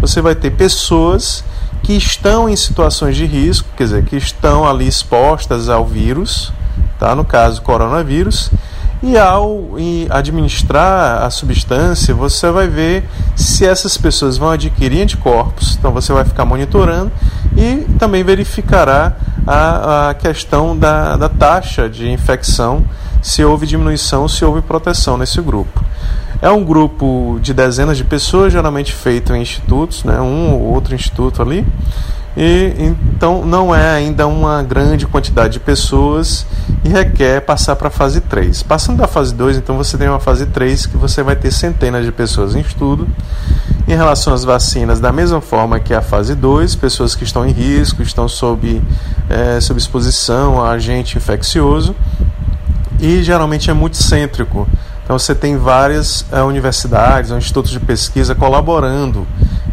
Você 0.01 0.21
vai 0.21 0.37
ter 0.37 0.53
pessoas 0.53 1.43
que 1.83 1.95
estão 1.95 2.49
em 2.49 2.55
situações 2.55 3.17
de 3.17 3.27
risco, 3.27 3.69
quer 3.77 3.85
dizer, 3.85 4.05
que 4.05 4.17
estão 4.17 4.69
ali 4.69 4.87
expostas 4.87 5.69
ao 5.69 5.85
vírus, 5.85 6.53
tá? 6.99 7.15
no 7.15 7.25
caso 7.25 7.63
coronavírus, 7.63 8.51
e 9.03 9.17
ao 9.19 9.71
administrar 10.11 11.23
a 11.23 11.31
substância, 11.31 12.15
você 12.15 12.51
vai 12.51 12.67
ver 12.67 13.05
se 13.35 13.65
essas 13.65 13.97
pessoas 13.97 14.39
vão 14.39 14.51
adquirir 14.51 15.03
anticorpos, 15.03 15.77
então 15.79 15.93
você 15.93 16.13
vai 16.13 16.25
ficar 16.25 16.45
monitorando 16.45 17.13
e 17.57 17.87
também 17.99 18.25
verificará 18.25 19.17
a, 19.47 20.11
a 20.11 20.15
questão 20.15 20.77
da, 20.77 21.17
da 21.17 21.29
taxa 21.29 21.89
de 21.89 22.11
infecção, 22.11 22.85
se 23.23 23.45
houve 23.45 23.67
diminuição, 23.67 24.27
se 24.29 24.45
houve 24.45 24.63
proteção 24.63 25.17
nesse 25.17 25.41
grupo. 25.41 25.85
É 26.41 26.51
um 26.51 26.65
grupo 26.65 27.39
de 27.41 27.55
dezenas 27.55 27.97
de 27.97 28.05
pessoas, 28.05 28.53
geralmente 28.53 28.93
feito 28.93 29.35
em 29.35 29.41
institutos, 29.41 30.05
né, 30.05 30.21
um 30.21 30.53
ou 30.53 30.63
outro 30.75 30.95
instituto 30.95 31.41
ali, 31.41 31.67
e 32.37 32.75
então 33.17 33.47
não 33.47 33.75
é 33.75 33.95
ainda 33.95 34.27
uma 34.27 34.63
grande 34.63 35.07
quantidade 35.07 35.55
de 35.55 35.61
pessoas 35.61 36.47
e 36.85 36.89
requer 36.89 37.41
passar 37.41 37.75
para 37.77 37.89
a 37.89 37.91
fase 37.91 38.21
3. 38.21 38.63
Passando 38.63 38.99
da 38.99 39.09
fase 39.09 39.35
2, 39.35 39.57
então 39.57 39.77
você 39.77 39.97
tem 39.97 40.09
uma 40.09 40.21
fase 40.21 40.45
3 40.45 40.85
que 40.87 40.97
você 40.99 41.23
vai 41.23 41.35
ter 41.35 41.51
centenas 41.51 42.05
de 42.05 42.13
pessoas 42.13 42.55
em 42.55 42.61
estudo. 42.61 43.09
Em 43.89 43.95
relação 43.95 44.35
às 44.35 44.45
vacinas, 44.45 45.01
da 45.01 45.13
mesma 45.13 45.41
forma 45.41 45.79
que 45.79 45.95
a 45.95 46.03
fase 46.03 46.35
2, 46.35 46.75
pessoas 46.75 47.15
que 47.15 47.25
estão 47.25 47.47
em 47.47 47.53
risco, 47.53 48.03
estão 48.03 48.29
sob, 48.29 48.83
é, 49.31 49.61
sob 49.61 49.79
exposição 49.79 50.63
a 50.63 50.73
agente 50.73 51.17
infeccioso 51.17 51.95
e 53.01 53.23
geralmente 53.23 53.71
é 53.71 53.73
multicêntrico. 53.73 54.69
Então 55.05 55.19
você 55.19 55.35
tem 55.35 55.57
várias 55.57 56.27
é, 56.33 56.43
universidades 56.43 57.31
institutos 57.31 57.71
de 57.71 57.79
pesquisa 57.79 58.35
colaborando 58.35 59.27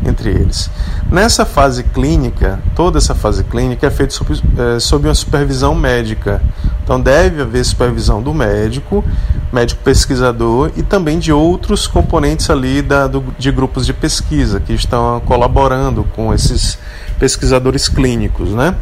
entre 0.05 0.29
eles. 0.29 0.69
Nessa 1.09 1.45
fase 1.45 1.83
clínica, 1.83 2.59
toda 2.75 2.97
essa 2.97 3.13
fase 3.15 3.43
clínica 3.43 3.87
é 3.87 3.89
feita 3.89 4.13
sob, 4.13 4.33
é, 4.57 4.79
sob 4.79 5.07
uma 5.07 5.15
supervisão 5.15 5.73
médica. 5.75 6.41
Então 6.83 6.99
deve 6.99 7.41
haver 7.41 7.63
supervisão 7.63 8.21
do 8.21 8.33
médico, 8.33 9.03
médico 9.51 9.81
pesquisador 9.83 10.71
e 10.75 10.83
também 10.83 11.17
de 11.19 11.31
outros 11.31 11.87
componentes 11.87 12.49
ali 12.49 12.81
da, 12.81 13.07
do, 13.07 13.23
de 13.37 13.51
grupos 13.51 13.85
de 13.85 13.93
pesquisa 13.93 14.59
que 14.59 14.73
estão 14.73 15.21
colaborando 15.25 16.03
com 16.15 16.33
esses 16.33 16.77
pesquisadores 17.17 17.87
clínicos, 17.87 18.49
né? 18.49 18.75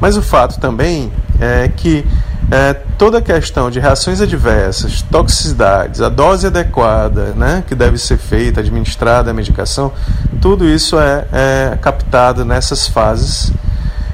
Mas 0.00 0.16
o 0.16 0.22
fato 0.22 0.58
também 0.58 1.12
é 1.40 1.68
que 1.68 2.06
é, 2.52 2.74
toda 2.98 3.16
a 3.16 3.22
questão 3.22 3.70
de 3.70 3.80
reações 3.80 4.20
adversas, 4.20 5.00
toxicidades, 5.00 6.02
a 6.02 6.10
dose 6.10 6.46
adequada 6.46 7.32
né, 7.34 7.64
que 7.66 7.74
deve 7.74 7.96
ser 7.96 8.18
feita, 8.18 8.60
administrada 8.60 9.30
a 9.30 9.34
medicação, 9.34 9.90
tudo 10.38 10.68
isso 10.68 10.98
é, 10.98 11.24
é 11.32 11.78
captado 11.80 12.44
nessas 12.44 12.86
fases. 12.86 13.50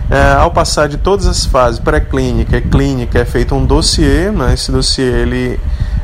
É, 0.08 0.34
ao 0.34 0.52
passar 0.52 0.88
de 0.88 0.96
todas 0.96 1.26
as 1.26 1.44
fases, 1.44 1.80
pré-clínica 1.80 2.58
e 2.58 2.60
clínica, 2.60 3.18
é 3.18 3.24
feito 3.24 3.56
um 3.56 3.66
dossiê, 3.66 4.30
né, 4.30 4.54
esse 4.54 4.70
dossiê 4.70 5.02
ele 5.02 5.58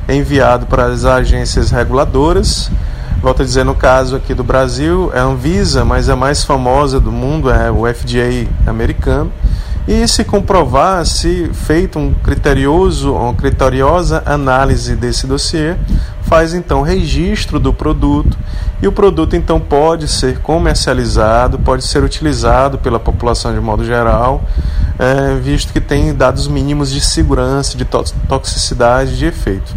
é 0.09 0.17
enviado 0.17 0.67
para 0.67 0.87
as 0.87 1.05
agências 1.05 1.71
reguladoras, 1.71 2.69
volto 3.23 3.43
a 3.43 3.45
dizer, 3.45 3.65
no 3.65 3.77
caso 3.77 4.17
aqui 4.17 4.35
do 4.35 4.43
Brasil, 4.43 5.09
é 5.15 5.21
a 5.21 5.23
Anvisa, 5.23 5.85
mas 5.85 6.09
a 6.09 6.17
mais 6.17 6.43
famosa 6.43 6.99
do 6.99 7.13
mundo 7.13 7.49
é 7.49 7.71
o 7.71 7.87
FDA 7.87 8.49
americano 8.67 9.31
e 9.87 10.09
se 10.09 10.25
comprovar 10.25 11.05
se 11.05 11.51
feito 11.53 11.99
um 11.99 12.15
criterioso, 12.15 13.13
uma 13.13 13.35
criteriosa 13.35 14.23
análise 14.25 14.97
desse 14.97 15.27
dossiê, 15.27 15.77
faz 16.23 16.55
então 16.55 16.81
registro 16.81 17.61
do 17.61 17.73
produto 17.73 18.37
e 18.81 18.89
o 18.89 18.93
produto 18.93 19.37
então 19.37 19.61
pode 19.61 20.09
ser 20.09 20.41
comercializado, 20.41 21.59
pode 21.59 21.85
ser 21.85 22.03
utilizado 22.03 22.79
pela 22.79 22.99
população 22.99 23.53
de 23.55 23.61
modo 23.61 23.85
geral, 23.85 24.43
é, 24.99 25.39
visto 25.39 25.73
que 25.73 25.81
tem 25.81 26.15
dados 26.15 26.49
mínimos 26.49 26.91
de 26.91 27.01
segurança, 27.01 27.77
de 27.77 27.85
toxicidade, 27.85 29.19
de 29.19 29.27
efeito. 29.27 29.75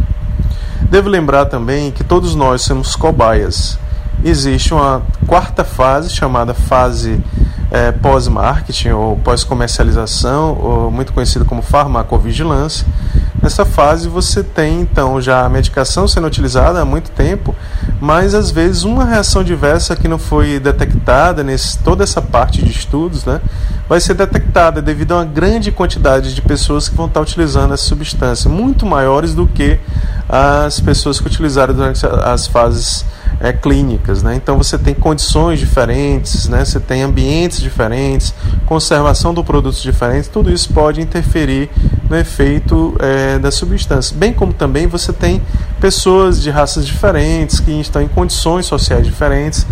Devo 0.89 1.09
lembrar 1.09 1.45
também 1.45 1.91
que 1.91 2.03
todos 2.03 2.33
nós 2.33 2.61
somos 2.61 2.95
cobaias. 2.95 3.77
Existe 4.23 4.73
uma 4.73 5.01
quarta 5.27 5.63
fase 5.63 6.09
chamada 6.09 6.53
fase 6.53 7.21
é, 7.69 7.91
pós-marketing 7.91 8.89
ou 8.89 9.17
pós-comercialização, 9.17 10.89
muito 10.91 11.13
conhecido 11.13 11.45
como 11.45 11.61
farmacovigilância. 11.61 12.85
Nessa 13.41 13.65
fase 13.65 14.07
você 14.07 14.43
tem 14.43 14.81
então 14.81 15.21
já 15.21 15.45
a 15.45 15.49
medicação 15.49 16.07
sendo 16.07 16.27
utilizada 16.27 16.81
há 16.81 16.85
muito 16.85 17.11
tempo, 17.11 17.55
mas 18.01 18.33
às 18.33 18.49
vezes 18.51 18.83
uma 18.83 19.05
reação 19.05 19.43
diversa 19.43 19.95
que 19.95 20.07
não 20.07 20.17
foi 20.17 20.59
detectada 20.59 21.43
nesse 21.43 21.77
toda 21.79 22.03
essa 22.03 22.21
parte 22.21 22.63
de 22.63 22.71
estudos, 22.71 23.25
né, 23.25 23.39
vai 23.87 23.99
ser 23.99 24.15
detectada 24.15 24.81
devido 24.81 25.13
a 25.13 25.17
uma 25.17 25.25
grande 25.25 25.71
quantidade 25.71 26.33
de 26.33 26.41
pessoas 26.41 26.89
que 26.89 26.95
vão 26.95 27.05
estar 27.05 27.21
utilizando 27.21 27.73
essa 27.73 27.83
substância, 27.83 28.49
muito 28.49 28.85
maiores 28.85 29.33
do 29.33 29.47
que 29.47 29.79
as 30.27 30.79
pessoas 30.79 31.19
que 31.19 31.27
utilizaram 31.27 31.73
durante 31.73 32.05
as 32.05 32.47
fases 32.47 33.05
é, 33.39 33.53
clínicas. 33.53 34.23
Né? 34.23 34.35
Então 34.35 34.57
você 34.57 34.77
tem 34.77 34.93
condições 34.93 35.59
diferentes, 35.59 36.47
né? 36.47 36.63
você 36.63 36.79
tem 36.79 37.03
ambientes 37.03 37.59
diferentes, 37.59 38.33
conservação 38.65 39.33
do 39.33 39.43
produtos 39.43 39.81
diferentes, 39.81 40.27
tudo 40.27 40.51
isso 40.51 40.71
pode 40.73 41.01
interferir 41.01 41.69
no 42.09 42.17
efeito 42.17 42.95
é, 42.99 43.39
da 43.39 43.51
substância. 43.51 44.15
Bem 44.15 44.33
como 44.33 44.53
também 44.53 44.87
você 44.87 45.11
tem 45.11 45.41
pessoas 45.79 46.41
de 46.41 46.49
raças 46.49 46.85
diferentes, 46.85 47.59
que 47.59 47.71
estão 47.71 48.01
em 48.01 48.07
condições 48.07 48.65
sociais 48.65 49.05
diferentes, 49.05 49.65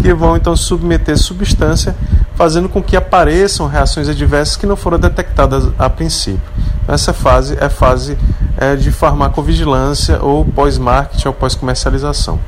que 0.00 0.12
vão 0.12 0.36
então 0.36 0.56
submeter 0.56 1.16
substância, 1.16 1.94
fazendo 2.34 2.68
com 2.68 2.82
que 2.82 2.96
apareçam 2.96 3.66
reações 3.66 4.08
adversas 4.08 4.56
que 4.56 4.66
não 4.66 4.76
foram 4.76 4.98
detectadas 4.98 5.68
a 5.78 5.88
princípio. 5.88 6.40
Essa 6.88 7.12
fase 7.12 7.56
é 7.60 7.68
fase 7.68 8.18
é, 8.56 8.74
de 8.74 8.90
farmacovigilância 8.90 10.20
ou 10.20 10.44
pós-marketing 10.44 11.28
ou 11.28 11.34
pós-comercialização. 11.34 12.40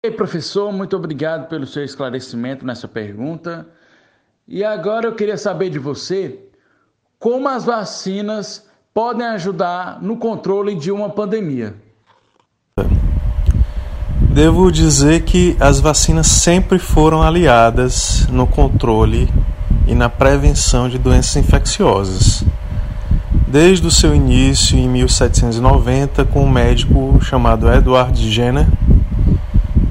Ei, 0.00 0.12
professor, 0.12 0.72
muito 0.72 0.96
obrigado 0.96 1.48
pelo 1.48 1.66
seu 1.66 1.82
esclarecimento 1.82 2.64
nessa 2.64 2.86
pergunta. 2.86 3.66
E 4.46 4.62
agora 4.62 5.08
eu 5.08 5.14
queria 5.16 5.36
saber 5.36 5.70
de 5.70 5.78
você 5.80 6.38
como 7.18 7.48
as 7.48 7.64
vacinas 7.64 8.64
podem 8.94 9.26
ajudar 9.26 10.00
no 10.00 10.16
controle 10.16 10.76
de 10.76 10.92
uma 10.92 11.10
pandemia. 11.10 11.74
devo 14.30 14.70
dizer 14.70 15.24
que 15.24 15.56
as 15.58 15.80
vacinas 15.80 16.28
sempre 16.28 16.78
foram 16.78 17.20
aliadas 17.20 18.28
no 18.28 18.46
controle 18.46 19.28
e 19.88 19.96
na 19.96 20.08
prevenção 20.08 20.88
de 20.88 20.96
doenças 20.96 21.34
infecciosas. 21.34 22.44
Desde 23.48 23.84
o 23.84 23.90
seu 23.90 24.14
início 24.14 24.78
em 24.78 24.88
1790, 24.88 26.24
com 26.26 26.44
um 26.44 26.48
médico 26.48 27.18
chamado 27.20 27.68
Edward 27.68 28.16
Jenner, 28.30 28.68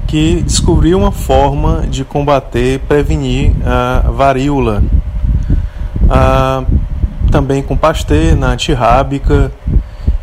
que 0.08 0.42
descobriu 0.42 0.98
uma 0.98 1.12
forma 1.12 1.86
de 1.86 2.02
combater 2.02 2.80
prevenir 2.80 3.52
a 3.64 4.10
varíola. 4.10 4.82
Ah, 6.08 6.64
também 7.30 7.62
com 7.62 7.76
Pasteur 7.76 8.34
na 8.34 8.48
antirrábica 8.48 9.52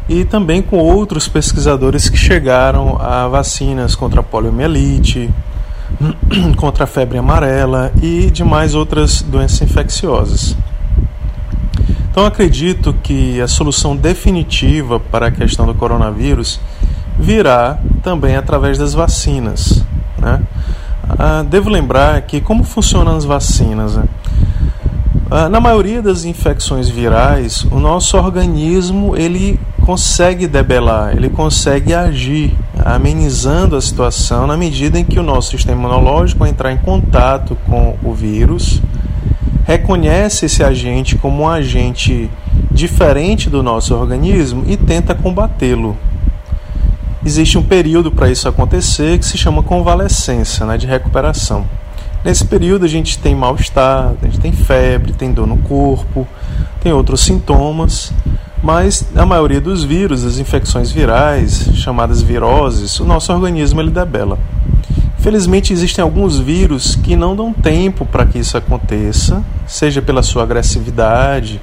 e 0.09 0.25
também 0.25 0.59
com 0.59 0.77
outros 0.77 1.27
pesquisadores 1.27 2.09
que 2.09 2.17
chegaram 2.17 2.97
a 2.99 3.27
vacinas 3.27 3.95
contra 3.95 4.21
a 4.21 4.23
poliomielite, 4.23 5.29
contra 6.57 6.85
a 6.85 6.87
febre 6.87 7.19
amarela 7.19 7.91
e 8.01 8.31
demais 8.31 8.73
outras 8.73 9.21
doenças 9.21 9.61
infecciosas. 9.61 10.57
Então 12.09 12.25
acredito 12.25 12.91
que 13.03 13.39
a 13.39 13.47
solução 13.47 13.95
definitiva 13.95 14.99
para 14.99 15.27
a 15.27 15.31
questão 15.31 15.67
do 15.67 15.75
coronavírus 15.75 16.59
virá 17.17 17.77
também 18.03 18.35
através 18.35 18.77
das 18.77 18.93
vacinas. 18.93 19.83
Né? 20.17 20.41
Ah, 21.17 21.43
devo 21.47 21.69
lembrar 21.69 22.21
que 22.21 22.41
como 22.41 22.63
funcionam 22.63 23.15
as 23.15 23.25
vacinas? 23.25 23.95
Né? 23.95 24.03
Ah, 25.29 25.49
na 25.49 25.59
maioria 25.59 26.01
das 26.01 26.23
infecções 26.23 26.87
virais, 26.87 27.65
o 27.71 27.79
nosso 27.79 28.17
organismo 28.17 29.15
ele 29.15 29.59
consegue 29.85 30.47
debelar, 30.47 31.15
ele 31.15 31.29
consegue 31.29 31.93
agir, 31.93 32.55
amenizando 32.83 33.75
a 33.75 33.81
situação 33.81 34.47
na 34.47 34.57
medida 34.57 34.99
em 34.99 35.03
que 35.03 35.19
o 35.19 35.23
nosso 35.23 35.51
sistema 35.51 35.79
imunológico 35.79 36.45
entrar 36.45 36.71
em 36.71 36.77
contato 36.77 37.55
com 37.67 37.95
o 38.03 38.13
vírus, 38.13 38.81
reconhece 39.65 40.45
esse 40.45 40.63
agente 40.63 41.15
como 41.15 41.43
um 41.43 41.49
agente 41.49 42.29
diferente 42.71 43.49
do 43.49 43.63
nosso 43.63 43.95
organismo 43.95 44.63
e 44.67 44.75
tenta 44.77 45.15
combatê-lo. 45.15 45.97
Existe 47.25 47.57
um 47.57 47.63
período 47.63 48.11
para 48.11 48.29
isso 48.29 48.47
acontecer 48.47 49.17
que 49.17 49.25
se 49.25 49.35
chama 49.35 49.63
convalescência, 49.63 50.63
né, 50.63 50.77
de 50.77 50.85
recuperação. 50.85 51.65
Nesse 52.23 52.45
período 52.45 52.85
a 52.85 52.87
gente 52.87 53.17
tem 53.17 53.35
mal-estar, 53.35 54.13
a 54.21 54.25
gente 54.25 54.39
tem 54.39 54.51
febre, 54.51 55.11
tem 55.11 55.31
dor 55.31 55.47
no 55.47 55.57
corpo, 55.57 56.27
tem 56.81 56.93
outros 56.93 57.21
sintomas, 57.21 58.13
mas 58.61 59.07
a 59.15 59.25
maioria 59.25 59.59
dos 59.59 59.83
vírus, 59.83 60.23
as 60.23 60.37
infecções 60.37 60.91
virais, 60.91 61.71
chamadas 61.73 62.21
viroses, 62.21 62.99
o 62.99 63.05
nosso 63.05 63.33
organismo 63.33 63.81
ele 63.81 63.89
debela. 63.89 64.37
Felizmente 65.17 65.73
existem 65.73 66.03
alguns 66.03 66.37
vírus 66.37 66.95
que 66.95 67.15
não 67.15 67.35
dão 67.35 67.51
tempo 67.51 68.05
para 68.05 68.27
que 68.27 68.37
isso 68.37 68.55
aconteça, 68.55 69.43
seja 69.65 69.99
pela 69.99 70.21
sua 70.21 70.43
agressividade, 70.43 71.59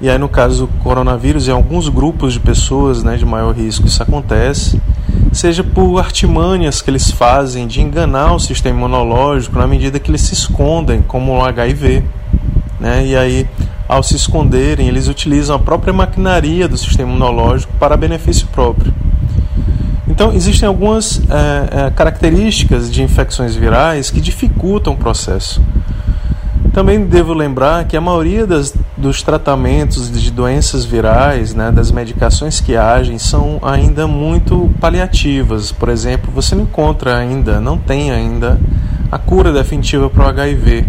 e 0.00 0.08
aí 0.08 0.16
no 0.16 0.28
caso 0.28 0.66
do 0.66 0.72
coronavírus, 0.78 1.46
em 1.46 1.52
alguns 1.52 1.88
grupos 1.88 2.32
de 2.32 2.40
pessoas 2.40 3.02
né, 3.02 3.16
de 3.16 3.26
maior 3.26 3.54
risco 3.54 3.86
isso 3.86 4.02
acontece, 4.02 4.80
seja 5.32 5.62
por 5.62 5.98
artimanhas 5.98 6.80
que 6.80 6.90
eles 6.90 7.10
fazem 7.10 7.66
de 7.66 7.80
enganar 7.80 8.34
o 8.34 8.40
sistema 8.40 8.78
imunológico 8.78 9.58
na 9.58 9.66
medida 9.66 9.98
que 9.98 10.10
eles 10.10 10.22
se 10.22 10.34
escondem, 10.34 11.02
como 11.02 11.32
o 11.32 11.44
HIV. 11.44 12.02
Né? 12.80 13.06
E 13.06 13.16
aí, 13.16 13.46
ao 13.86 14.02
se 14.02 14.16
esconderem, 14.16 14.88
eles 14.88 15.06
utilizam 15.06 15.56
a 15.56 15.58
própria 15.58 15.92
maquinaria 15.92 16.66
do 16.66 16.76
sistema 16.76 17.10
imunológico 17.10 17.72
para 17.78 17.96
benefício 17.96 18.46
próprio. 18.48 18.92
Então, 20.08 20.32
existem 20.32 20.66
algumas 20.66 21.20
é, 21.30 21.90
características 21.90 22.90
de 22.90 23.02
infecções 23.02 23.54
virais 23.54 24.10
que 24.10 24.20
dificultam 24.20 24.94
o 24.94 24.96
processo. 24.96 25.62
Também 26.72 27.04
devo 27.04 27.34
lembrar 27.34 27.84
que 27.84 27.96
a 27.96 28.00
maioria 28.00 28.46
das, 28.46 28.72
dos 28.96 29.22
tratamentos 29.22 30.10
de 30.10 30.30
doenças 30.30 30.84
virais, 30.84 31.52
né, 31.52 31.72
das 31.72 31.90
medicações 31.90 32.60
que 32.60 32.76
agem, 32.76 33.18
são 33.18 33.58
ainda 33.60 34.06
muito 34.06 34.70
paliativas. 34.80 35.72
Por 35.72 35.88
exemplo, 35.88 36.30
você 36.32 36.54
não 36.54 36.62
encontra 36.62 37.16
ainda, 37.16 37.60
não 37.60 37.76
tem 37.76 38.12
ainda 38.12 38.60
a 39.10 39.18
cura 39.18 39.52
definitiva 39.52 40.08
para 40.08 40.24
o 40.24 40.28
HIV. 40.28 40.86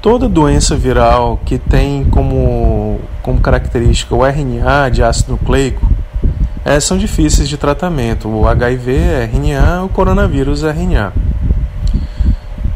Toda 0.00 0.28
doença 0.28 0.76
viral 0.76 1.40
que 1.44 1.58
tem 1.58 2.04
como, 2.04 3.00
como 3.20 3.40
característica 3.40 4.14
o 4.14 4.24
RNA 4.24 4.90
de 4.90 5.02
ácido 5.02 5.32
nucleico 5.32 5.90
é, 6.64 6.78
são 6.78 6.96
difíceis 6.96 7.48
de 7.48 7.56
tratamento. 7.56 8.28
O 8.28 8.46
HIV 8.46 8.94
é 8.94 9.24
RNA, 9.24 9.82
o 9.82 9.88
coronavírus 9.88 10.62
é 10.62 10.70
RNA. 10.70 11.12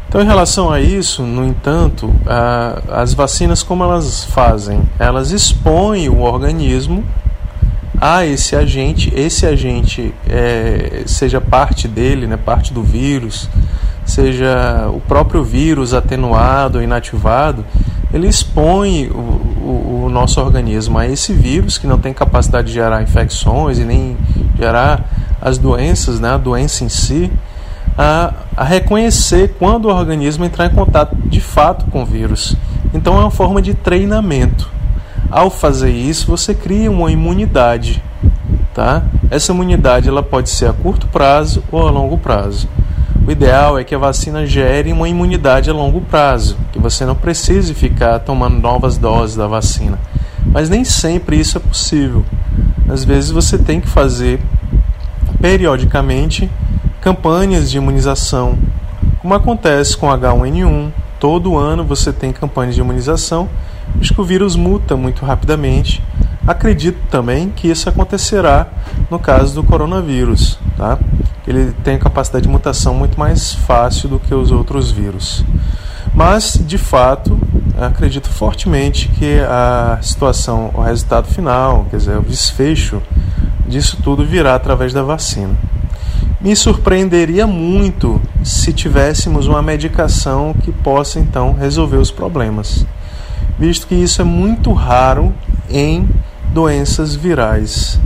Então, 0.09 0.21
em 0.23 0.25
relação 0.25 0.71
a 0.71 0.81
isso, 0.81 1.21
no 1.21 1.45
entanto, 1.45 2.11
a, 2.25 2.81
as 2.99 3.13
vacinas, 3.13 3.61
como 3.61 3.83
elas 3.83 4.23
fazem? 4.23 4.81
Elas 4.97 5.29
expõem 5.29 6.09
o 6.09 6.21
organismo 6.21 7.05
a 8.01 8.25
esse 8.25 8.55
agente, 8.55 9.13
esse 9.15 9.45
agente, 9.45 10.11
é, 10.27 11.03
seja 11.05 11.39
parte 11.39 11.87
dele, 11.87 12.25
né, 12.25 12.37
parte 12.37 12.73
do 12.73 12.81
vírus, 12.81 13.47
seja 14.03 14.89
o 14.91 14.99
próprio 14.99 15.43
vírus 15.43 15.93
atenuado 15.93 16.79
ou 16.79 16.83
inativado, 16.83 17.63
ele 18.11 18.27
expõe 18.27 19.09
o, 19.09 19.13
o, 19.13 20.03
o, 20.05 20.09
nosso 20.09 20.41
organismo 20.41 20.97
a 20.97 21.07
esse 21.07 21.33
vírus 21.33 21.77
que 21.77 21.85
não 21.85 21.99
tem 21.99 22.15
capacidade 22.15 22.69
de 22.69 22.73
gerar 22.73 23.03
infecções 23.03 23.77
e 23.77 23.85
nem 23.85 24.17
gerar 24.57 25.05
as 25.39 25.59
doenças, 25.59 26.19
né, 26.19 26.29
a 26.29 26.37
doença 26.37 26.83
em 26.83 26.89
si 26.89 27.31
a, 28.01 28.33
a 28.55 28.63
reconhecer 28.63 29.55
quando 29.59 29.85
o 29.85 29.93
organismo 29.93 30.45
entrar 30.45 30.67
em 30.67 30.73
contato 30.73 31.17
de 31.25 31.41
fato 31.41 31.83
com 31.91 32.03
o 32.03 32.05
vírus. 32.05 32.55
Então 32.93 33.17
é 33.17 33.19
uma 33.19 33.29
forma 33.29 33.61
de 33.61 33.73
treinamento. 33.73 34.69
Ao 35.29 35.49
fazer 35.49 35.91
isso, 35.91 36.25
você 36.27 36.55
cria 36.55 36.89
uma 36.89 37.11
imunidade, 37.11 38.01
tá? 38.73 39.03
Essa 39.29 39.51
imunidade 39.51 40.07
ela 40.07 40.23
pode 40.23 40.49
ser 40.49 40.67
a 40.67 40.73
curto 40.73 41.07
prazo 41.07 41.61
ou 41.69 41.85
a 41.85 41.91
longo 41.91 42.17
prazo. 42.17 42.69
O 43.27 43.29
ideal 43.29 43.77
é 43.77 43.83
que 43.83 43.93
a 43.93 43.97
vacina 43.97 44.45
gere 44.45 44.93
uma 44.93 45.09
imunidade 45.09 45.69
a 45.69 45.73
longo 45.73 45.99
prazo, 45.99 46.55
que 46.71 46.79
você 46.79 47.05
não 47.05 47.15
precise 47.15 47.73
ficar 47.73 48.19
tomando 48.19 48.61
novas 48.61 48.97
doses 48.97 49.35
da 49.35 49.45
vacina. 49.45 49.99
Mas 50.45 50.69
nem 50.69 50.85
sempre 50.85 51.37
isso 51.37 51.57
é 51.57 51.59
possível. 51.59 52.23
Às 52.87 53.03
vezes 53.03 53.29
você 53.29 53.57
tem 53.57 53.81
que 53.81 53.89
fazer 53.89 54.39
periodicamente 55.41 56.49
campanhas 57.01 57.69
de 57.69 57.77
imunização, 57.77 58.57
como 59.21 59.33
acontece 59.33 59.95
com 59.95 60.07
H1N1. 60.07 60.91
Todo 61.19 61.57
ano 61.57 61.83
você 61.83 62.13
tem 62.13 62.31
campanhas 62.31 62.75
de 62.75 62.81
imunização, 62.81 63.49
visto 63.95 64.13
que 64.13 64.21
o 64.21 64.23
vírus 64.23 64.55
muta 64.55 64.95
muito 64.95 65.25
rapidamente. 65.25 66.01
Acredito 66.47 66.99
também 67.09 67.49
que 67.49 67.67
isso 67.67 67.89
acontecerá 67.89 68.67
no 69.09 69.19
caso 69.19 69.53
do 69.53 69.63
coronavírus, 69.63 70.57
tá? 70.77 70.97
Ele 71.45 71.73
tem 71.83 71.97
capacidade 71.97 72.43
de 72.43 72.49
mutação 72.49 72.93
muito 72.93 73.19
mais 73.19 73.53
fácil 73.53 74.07
do 74.07 74.19
que 74.19 74.33
os 74.33 74.51
outros 74.51 74.91
vírus. 74.91 75.43
Mas, 76.13 76.59
de 76.65 76.77
fato, 76.77 77.39
acredito 77.77 78.29
fortemente 78.29 79.09
que 79.09 79.39
a 79.41 79.99
situação, 80.01 80.71
o 80.73 80.81
resultado 80.81 81.27
final, 81.27 81.85
quer 81.89 81.97
dizer, 81.97 82.17
o 82.17 82.21
desfecho 82.21 83.01
disso 83.67 83.97
tudo 84.03 84.25
virá 84.25 84.55
através 84.55 84.93
da 84.93 85.03
vacina. 85.03 85.55
Me 86.41 86.55
surpreenderia 86.55 87.45
muito 87.45 88.21
se 88.45 88.71
tivéssemos 88.71 89.45
uma 89.45 89.61
medicação 89.61 90.53
que 90.53 90.71
possa 90.71 91.19
então 91.19 91.51
resolver 91.51 91.97
os 91.97 92.11
problemas, 92.11 92.85
visto 93.57 93.85
que 93.85 93.95
isso 93.95 94.21
é 94.21 94.23
muito 94.23 94.71
raro 94.71 95.33
em 95.69 96.07
doenças 96.53 97.13
virais, 97.13 97.99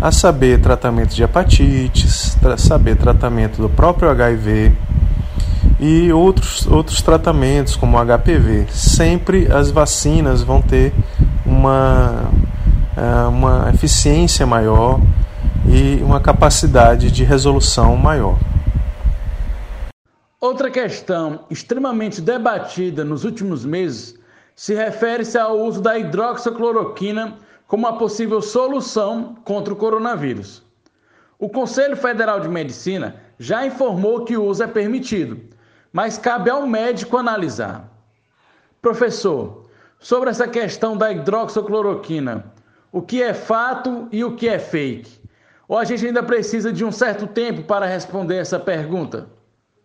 a 0.00 0.12
saber, 0.12 0.60
tratamento 0.60 1.16
de 1.16 1.24
hepatites, 1.24 2.36
tra 2.40 2.56
saber 2.56 2.94
tratamento 2.94 3.60
do 3.60 3.68
próprio 3.68 4.08
HIV 4.08 4.72
e 5.80 6.12
outros, 6.12 6.68
outros 6.68 7.02
tratamentos 7.02 7.74
como 7.74 7.98
HPV. 7.98 8.66
Sempre 8.70 9.50
as 9.52 9.72
vacinas 9.72 10.44
vão 10.44 10.62
ter 10.62 10.92
uma, 11.44 12.30
eh, 12.96 13.26
uma 13.28 13.68
eficiência 13.74 14.46
maior 14.46 15.00
e 15.72 16.02
uma 16.02 16.20
capacidade 16.20 17.12
de 17.12 17.22
resolução 17.22 17.96
maior. 17.96 18.36
Outra 20.40 20.68
questão 20.68 21.44
extremamente 21.48 22.20
debatida 22.20 23.04
nos 23.04 23.24
últimos 23.24 23.64
meses 23.64 24.18
se 24.56 24.74
refere-se 24.74 25.38
ao 25.38 25.56
uso 25.60 25.80
da 25.80 25.96
hidroxicloroquina 25.96 27.36
como 27.68 27.86
uma 27.86 27.96
possível 27.96 28.42
solução 28.42 29.36
contra 29.44 29.72
o 29.72 29.76
coronavírus. 29.76 30.60
O 31.38 31.48
Conselho 31.48 31.96
Federal 31.96 32.40
de 32.40 32.48
Medicina 32.48 33.14
já 33.38 33.64
informou 33.64 34.24
que 34.24 34.36
o 34.36 34.44
uso 34.44 34.64
é 34.64 34.66
permitido, 34.66 35.40
mas 35.92 36.18
cabe 36.18 36.50
ao 36.50 36.66
médico 36.66 37.16
analisar. 37.16 37.88
Professor, 38.82 39.66
sobre 40.00 40.30
essa 40.30 40.48
questão 40.48 40.96
da 40.96 41.12
hidroxicloroquina, 41.12 42.52
o 42.90 43.00
que 43.00 43.22
é 43.22 43.32
fato 43.32 44.08
e 44.10 44.24
o 44.24 44.34
que 44.34 44.48
é 44.48 44.58
fake? 44.58 45.19
Ou 45.70 45.78
a 45.78 45.84
gente 45.84 46.04
ainda 46.04 46.20
precisa 46.20 46.72
de 46.72 46.84
um 46.84 46.90
certo 46.90 47.28
tempo 47.28 47.62
para 47.62 47.86
responder 47.86 48.38
essa 48.38 48.58
pergunta? 48.58 49.28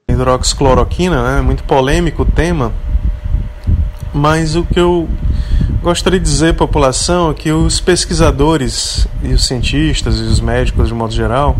Hidroxicloroquina, 0.09 1.35
né? 1.35 1.41
Muito 1.41 1.63
polêmico 1.63 2.23
o 2.23 2.25
tema, 2.25 2.73
mas 4.11 4.55
o 4.55 4.63
que 4.63 4.79
eu 4.79 5.07
gostaria 5.83 6.19
de 6.19 6.25
dizer 6.25 6.55
população 6.55 7.29
é 7.29 7.35
que 7.35 7.51
os 7.51 7.79
pesquisadores 7.79 9.07
e 9.21 9.31
os 9.31 9.45
cientistas 9.45 10.19
e 10.19 10.23
os 10.23 10.39
médicos 10.39 10.87
de 10.87 10.93
modo 10.95 11.13
geral 11.13 11.55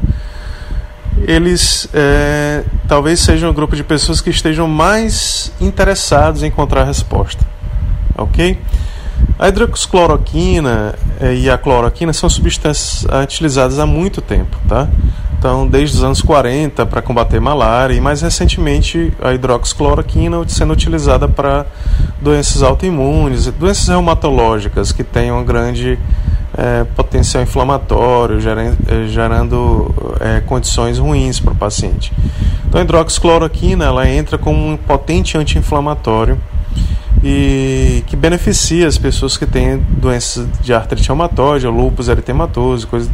eles 1.28 1.88
é, 1.94 2.64
talvez 2.88 3.20
sejam 3.20 3.52
o 3.52 3.54
grupo 3.54 3.76
de 3.76 3.84
pessoas 3.84 4.22
que 4.22 4.32
estejam 4.32 4.68
mais 4.68 5.52
interessados 5.62 6.42
em 6.42 6.48
encontrar 6.48 6.82
a 6.82 6.86
resposta, 6.86 7.46
ok? 8.18 8.60
A 9.38 9.50
hidroxicloroquina 9.50 10.96
eh, 11.20 11.36
e 11.36 11.50
a 11.50 11.58
cloroquina 11.58 12.14
são 12.14 12.30
substâncias 12.30 13.06
utilizadas 13.24 13.80
há 13.80 13.86
muito 13.86 14.22
tempo, 14.22 14.58
tá? 14.68 14.88
Então, 15.38 15.68
desde 15.68 15.98
os 15.98 16.04
anos 16.04 16.22
40 16.22 16.86
para 16.86 17.02
combater 17.02 17.42
malária 17.42 17.94
e 17.94 18.00
mais 18.00 18.22
recentemente 18.22 19.12
a 19.22 19.34
hidroxicloroquina 19.34 20.38
sendo 20.48 20.72
utilizada 20.72 21.28
para 21.28 21.66
doenças 22.22 22.64
autoimunes, 22.64 23.48
doenças 23.48 23.90
reumatológicas 23.90 24.94
que 24.94 25.04
têm 25.04 25.34
um 25.34 25.44
grande 25.44 26.00
é, 26.58 26.86
potencial 26.96 27.44
inflamatório, 27.44 28.40
gerando, 28.40 28.78
gerando 29.10 29.94
é, 30.22 30.40
condições 30.40 30.98
ruins 30.98 31.42
para 31.42 31.52
o 31.52 31.56
paciente. 31.56 32.14
Então, 32.66 32.80
a 32.80 32.84
hidroxicloroquina 32.86 33.84
ela 33.84 34.10
entra 34.10 34.38
como 34.38 34.66
um 34.66 34.78
potente 34.78 35.38
anti-inflamatório 35.38 36.40
e 37.28 38.04
que 38.06 38.16
beneficia 38.16 38.88
as 38.88 39.00
pessoas 39.00 39.36
que 39.36 39.48
têm 39.48 39.84
doenças 39.98 40.48
de 40.62 40.72
artrite 40.72 41.08
reumatoide, 41.08 41.66
lúpus 41.66 42.08
eritematoso, 42.08 42.86
coisas, 42.86 43.10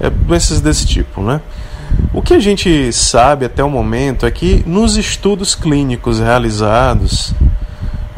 é, 0.00 0.10
doenças 0.10 0.60
desse 0.60 0.84
tipo, 0.84 1.22
né? 1.22 1.40
O 2.12 2.20
que 2.20 2.34
a 2.34 2.40
gente 2.40 2.92
sabe 2.92 3.44
até 3.44 3.62
o 3.62 3.70
momento 3.70 4.26
é 4.26 4.32
que 4.32 4.64
nos 4.66 4.96
estudos 4.96 5.54
clínicos 5.54 6.18
realizados, 6.18 7.32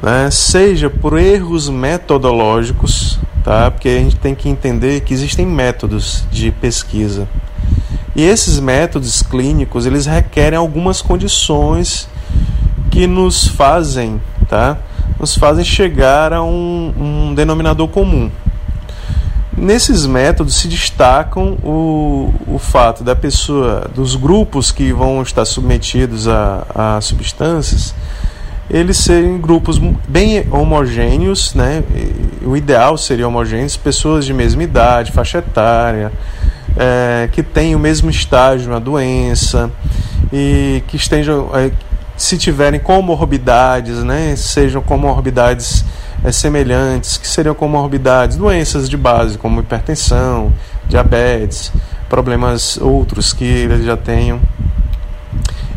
né, 0.03 0.31
seja 0.31 0.88
por 0.88 1.19
erros 1.19 1.69
metodológicos, 1.69 3.21
tá? 3.45 3.71
Porque 3.71 3.91
a 3.91 3.99
gente 3.99 4.17
tem 4.17 4.35
que 4.35 4.49
entender 4.49 5.03
que 5.03 5.12
existem 5.12 5.45
métodos 5.45 6.25
de 6.33 6.51
pesquisa. 6.51 7.29
E 8.17 8.23
esses 8.23 8.59
métodos 8.59 9.23
clínicos, 9.23 9.85
eles 9.85 10.07
requerem 10.07 10.59
algumas 10.59 11.03
condições 11.03 12.09
que 12.91 13.07
nos 13.07 13.47
fazem, 13.47 14.19
tá? 14.49 14.79
Nos 15.18 15.35
fazem 15.35 15.64
chegar 15.64 16.33
a 16.33 16.42
um, 16.42 16.94
um 16.98 17.35
denominador 17.35 17.88
comum. 17.88 18.31
Nesses 19.57 20.07
métodos 20.07 20.54
se 20.54 20.68
destacam 20.68 21.59
o, 21.64 22.33
o 22.46 22.59
fato 22.59 23.02
da 23.02 23.16
pessoa, 23.16 23.90
dos 23.92 24.14
grupos 24.14 24.70
que 24.70 24.92
vão 24.92 25.20
estar 25.20 25.44
submetidos 25.44 26.28
a, 26.28 26.64
a 26.74 27.00
substâncias, 27.00 27.92
eles 28.70 28.98
serem 28.98 29.40
grupos 29.40 29.78
bem 30.07 30.46
homogêneos, 30.52 31.54
né? 31.54 31.83
o 32.44 32.57
ideal 32.57 32.96
seria 32.96 33.26
homogêneos, 33.26 33.76
pessoas 33.76 34.24
de 34.24 34.33
mesma 34.33 34.62
idade, 34.62 35.11
faixa 35.11 35.38
etária, 35.38 36.12
é, 36.76 37.28
que 37.33 37.42
têm 37.42 37.74
o 37.74 37.78
mesmo 37.78 38.11
estágio 38.11 38.70
na 38.70 38.78
doença 38.78 39.70
e 40.33 40.83
que 40.87 40.96
estejam, 40.96 41.50
é, 41.54 41.72
se 42.18 42.37
tiverem 42.37 42.81
comorbidades, 42.81 44.02
né, 44.02 44.35
sejam 44.37 44.83
comorbidades 44.83 45.85
é, 46.24 46.33
semelhantes, 46.33 47.16
que 47.16 47.28
seriam 47.28 47.54
comorbidades, 47.54 48.37
doenças 48.37 48.90
de 48.90 48.96
base, 48.96 49.38
como 49.38 49.61
hipertensão, 49.61 50.52
diabetes, 50.88 51.72
problemas 52.09 52.76
outros 52.78 53.33
que 53.33 53.44
eles 53.44 53.85
já 53.85 53.96
tenham. 53.96 54.40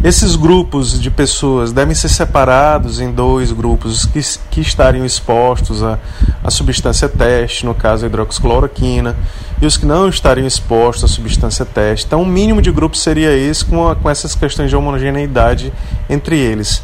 Esses 0.04 0.36
grupos 0.36 1.00
de 1.00 1.12
pessoas 1.12 1.72
devem 1.72 1.94
ser 1.94 2.10
separados 2.10 3.00
em 3.00 3.12
dois 3.12 3.52
grupos 3.52 4.04
que, 4.06 4.20
que 4.50 4.62
estariam 4.62 5.06
expostos 5.06 5.84
à, 5.84 6.00
à 6.44 6.50
substância 6.50 7.08
teste, 7.08 7.68
no 7.68 7.76
caso 7.76 8.06
a 8.06 8.08
hidroxicloroquina, 8.08 9.16
e 9.62 9.66
os 9.66 9.78
que 9.78 9.86
não 9.86 10.10
estariam 10.10 10.48
expostos 10.48 11.04
à 11.04 11.08
substância 11.08 11.64
teste. 11.64 12.08
Então, 12.08 12.24
o 12.24 12.26
mínimo 12.26 12.64
de 12.64 12.72
grupo 12.72 12.98
seria 12.98 13.32
esse, 13.32 13.64
com, 13.64 13.88
a, 13.88 13.96
com 13.96 14.10
essas 14.10 14.34
questões 14.34 14.72
de 14.72 14.76
homogeneidade 14.76 15.72
entre 16.10 16.36
eles. 16.36 16.82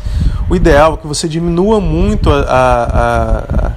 O 0.48 0.56
ideal 0.56 0.94
é 0.94 0.98
que 0.98 1.08
você 1.08 1.28
diminua 1.28 1.82
muito 1.82 2.30
a, 2.30 2.44
a, 2.44 3.72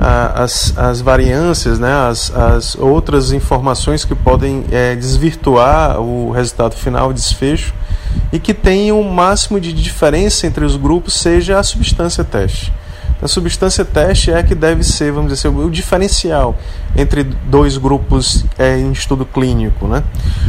a, 0.00 0.42
as, 0.42 0.76
as 0.76 1.02
variâncias, 1.02 1.78
né, 1.78 1.92
as, 1.92 2.34
as 2.34 2.74
outras 2.76 3.30
informações 3.30 4.06
que 4.06 4.14
podem 4.14 4.64
é, 4.70 4.96
desvirtuar 4.96 6.00
o 6.00 6.30
resultado 6.30 6.74
final, 6.74 7.10
o 7.10 7.12
desfecho 7.12 7.74
e 8.32 8.38
que 8.38 8.52
tenha 8.52 8.94
o 8.94 9.04
máximo 9.04 9.60
de 9.60 9.72
diferença 9.72 10.46
entre 10.46 10.64
os 10.64 10.76
grupos 10.76 11.14
seja 11.14 11.58
a 11.58 11.62
substância 11.62 12.24
teste. 12.24 12.72
A 13.20 13.28
substância 13.28 13.84
teste 13.84 14.30
é 14.30 14.38
a 14.38 14.42
que 14.42 14.54
deve 14.54 14.84
ser, 14.84 15.10
vamos 15.10 15.32
dizer 15.32 15.48
assim, 15.48 15.58
o 15.58 15.70
diferencial 15.70 16.56
entre 16.94 17.24
dois 17.24 17.78
grupos 17.78 18.44
é, 18.58 18.78
em 18.78 18.92
estudo 18.92 19.24
clínico. 19.24 19.86
Né? 19.86 20.02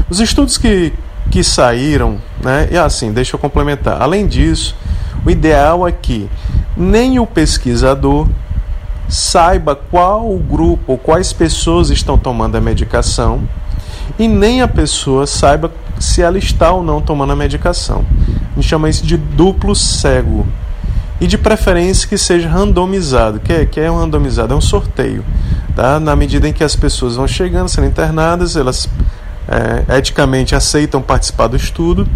Os 0.09 0.19
estudos 0.19 0.57
que, 0.57 0.91
que 1.31 1.43
saíram, 1.43 2.17
né, 2.43 2.67
e 2.69 2.77
assim, 2.77 3.13
deixa 3.13 3.35
eu 3.35 3.39
complementar. 3.39 4.01
Além 4.01 4.27
disso, 4.27 4.75
o 5.25 5.29
ideal 5.29 5.87
é 5.87 5.91
que 5.91 6.29
nem 6.75 7.19
o 7.19 7.25
pesquisador 7.25 8.27
saiba 9.07 9.73
qual 9.73 10.29
o 10.29 10.37
grupo 10.37 10.97
quais 10.97 11.31
pessoas 11.31 11.89
estão 11.89 12.17
tomando 12.17 12.57
a 12.57 12.61
medicação 12.61 13.47
e 14.19 14.27
nem 14.27 14.61
a 14.61 14.67
pessoa 14.67 15.25
saiba 15.25 15.71
se 15.99 16.21
ela 16.21 16.37
está 16.37 16.71
ou 16.71 16.83
não 16.83 17.01
tomando 17.01 17.33
a 17.33 17.35
medicação. 17.35 18.05
A 18.51 18.55
gente 18.55 18.67
chama 18.67 18.89
isso 18.89 19.05
de 19.05 19.17
duplo 19.17 19.75
cego. 19.75 20.45
E 21.19 21.25
de 21.25 21.37
preferência 21.37 22.07
que 22.07 22.17
seja 22.17 22.47
randomizado. 22.47 23.37
O 23.37 23.39
que 23.39 23.51
é, 23.51 23.65
que 23.65 23.79
é 23.79 23.89
um 23.89 23.97
randomizado? 23.97 24.53
É 24.53 24.55
um 24.55 24.61
sorteio. 24.61 25.25
Tá? 25.75 25.99
Na 25.99 26.15
medida 26.15 26.47
em 26.47 26.53
que 26.53 26.63
as 26.63 26.75
pessoas 26.75 27.15
vão 27.15 27.27
chegando, 27.27 27.67
sendo 27.67 27.87
internadas, 27.87 28.55
elas 28.55 28.87
é, 29.47 29.97
eticamente 29.97 30.53
aceitam 30.53 31.01
participar 31.01 31.47
do 31.47 31.55
estudo, 31.55 32.07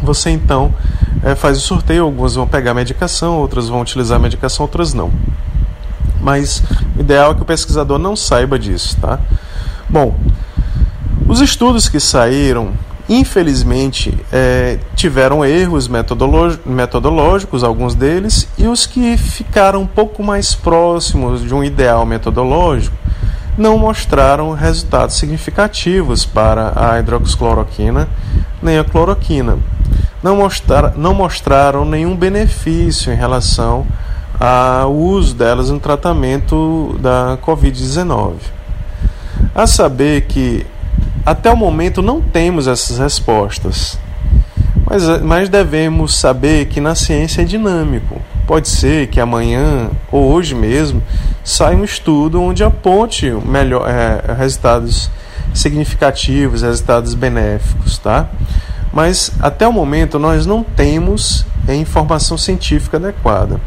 você 0.00 0.30
então 0.30 0.72
é, 1.22 1.34
faz 1.34 1.58
o 1.58 1.60
sorteio. 1.60 2.04
Algumas 2.04 2.34
vão 2.34 2.46
pegar 2.46 2.70
a 2.70 2.74
medicação, 2.74 3.36
outras 3.36 3.68
vão 3.68 3.80
utilizar 3.80 4.16
a 4.16 4.22
medicação, 4.22 4.64
outras 4.64 4.94
não. 4.94 5.10
Mas 6.20 6.62
o 6.96 7.00
ideal 7.00 7.32
é 7.32 7.34
que 7.34 7.42
o 7.42 7.44
pesquisador 7.44 7.98
não 7.98 8.16
saiba 8.16 8.58
disso. 8.58 8.96
Tá? 9.00 9.18
Bom, 9.88 10.16
os 11.28 11.40
estudos 11.40 11.88
que 11.88 12.00
saíram, 12.00 12.72
infelizmente, 13.08 14.12
é, 14.32 14.78
tiveram 14.96 15.44
erros 15.44 15.86
metodológicos, 15.86 17.62
alguns 17.62 17.94
deles, 17.94 18.48
e 18.56 18.66
os 18.66 18.86
que 18.86 19.16
ficaram 19.16 19.82
um 19.82 19.86
pouco 19.86 20.22
mais 20.22 20.54
próximos 20.54 21.42
de 21.42 21.54
um 21.54 21.62
ideal 21.62 22.04
metodológico 22.06 22.96
não 23.58 23.76
mostraram 23.76 24.52
resultados 24.52 25.16
significativos 25.16 26.24
para 26.24 26.72
a 26.76 26.98
hidroxicloroquina 27.00 28.08
nem 28.62 28.78
a 28.78 28.84
cloroquina. 28.84 29.58
Não, 30.22 30.36
mostrar, 30.36 30.94
não 30.96 31.14
mostraram 31.14 31.84
nenhum 31.84 32.16
benefício 32.16 33.12
em 33.12 33.16
relação 33.16 33.86
ao 34.38 34.94
uso 34.94 35.34
delas 35.34 35.70
no 35.70 35.80
tratamento 35.80 36.96
da 37.00 37.38
Covid-19. 37.44 38.34
A 39.54 39.66
saber 39.66 40.22
que 40.22 40.66
até 41.30 41.52
o 41.52 41.56
momento 41.56 42.00
não 42.00 42.22
temos 42.22 42.66
essas 42.66 42.98
respostas, 42.98 43.98
mas, 44.90 45.06
mas 45.20 45.48
devemos 45.50 46.18
saber 46.18 46.64
que 46.68 46.80
na 46.80 46.94
ciência 46.94 47.42
é 47.42 47.44
dinâmico. 47.44 48.18
Pode 48.46 48.66
ser 48.66 49.08
que 49.08 49.20
amanhã 49.20 49.90
ou 50.10 50.32
hoje 50.32 50.54
mesmo 50.54 51.02
saia 51.44 51.76
um 51.76 51.84
estudo 51.84 52.40
onde 52.40 52.64
aponte 52.64 53.30
melhor, 53.44 53.86
é, 53.86 54.32
resultados 54.32 55.10
significativos, 55.52 56.62
resultados 56.62 57.12
benéficos, 57.12 57.98
tá? 57.98 58.30
Mas 58.90 59.30
até 59.38 59.68
o 59.68 59.72
momento 59.72 60.18
nós 60.18 60.46
não 60.46 60.62
temos 60.62 61.44
informação 61.68 62.38
científica 62.38 62.96
adequada. 62.96 63.60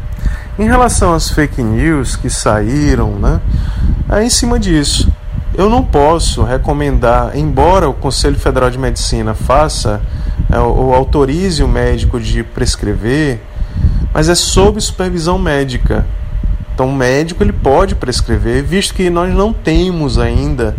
Em 0.58 0.64
relação 0.64 1.14
às 1.14 1.30
fake 1.30 1.62
news 1.62 2.16
que 2.16 2.28
saíram, 2.28 3.12
né, 3.20 3.40
é 4.10 4.24
em 4.24 4.30
cima 4.30 4.58
disso 4.58 5.08
eu 5.54 5.68
não 5.68 5.84
posso 5.84 6.42
recomendar, 6.42 7.36
embora 7.36 7.88
o 7.88 7.94
Conselho 7.94 8.38
Federal 8.38 8.70
de 8.70 8.78
Medicina 8.78 9.34
faça 9.34 10.00
é, 10.50 10.58
ou 10.58 10.94
autorize 10.94 11.62
o 11.62 11.68
médico 11.68 12.18
de 12.18 12.42
prescrever, 12.42 13.40
mas 14.14 14.28
é 14.28 14.34
sob 14.34 14.80
supervisão 14.80 15.38
médica. 15.38 16.06
Então, 16.74 16.88
o 16.88 16.94
médico 16.94 17.42
ele 17.42 17.52
pode 17.52 17.94
prescrever, 17.94 18.62
visto 18.62 18.94
que 18.94 19.10
nós 19.10 19.32
não 19.34 19.52
temos 19.52 20.18
ainda 20.18 20.74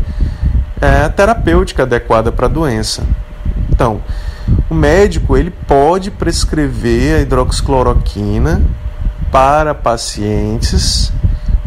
é, 0.81 1.03
a 1.03 1.09
terapêutica 1.09 1.83
adequada 1.83 2.31
para 2.31 2.47
a 2.47 2.49
doença. 2.49 3.03
Então, 3.69 4.01
o 4.69 4.73
médico 4.73 5.37
ele 5.37 5.51
pode 5.51 6.09
prescrever 6.09 7.15
a 7.15 7.21
hidroxicloroquina 7.21 8.61
para 9.31 9.73
pacientes 9.75 11.11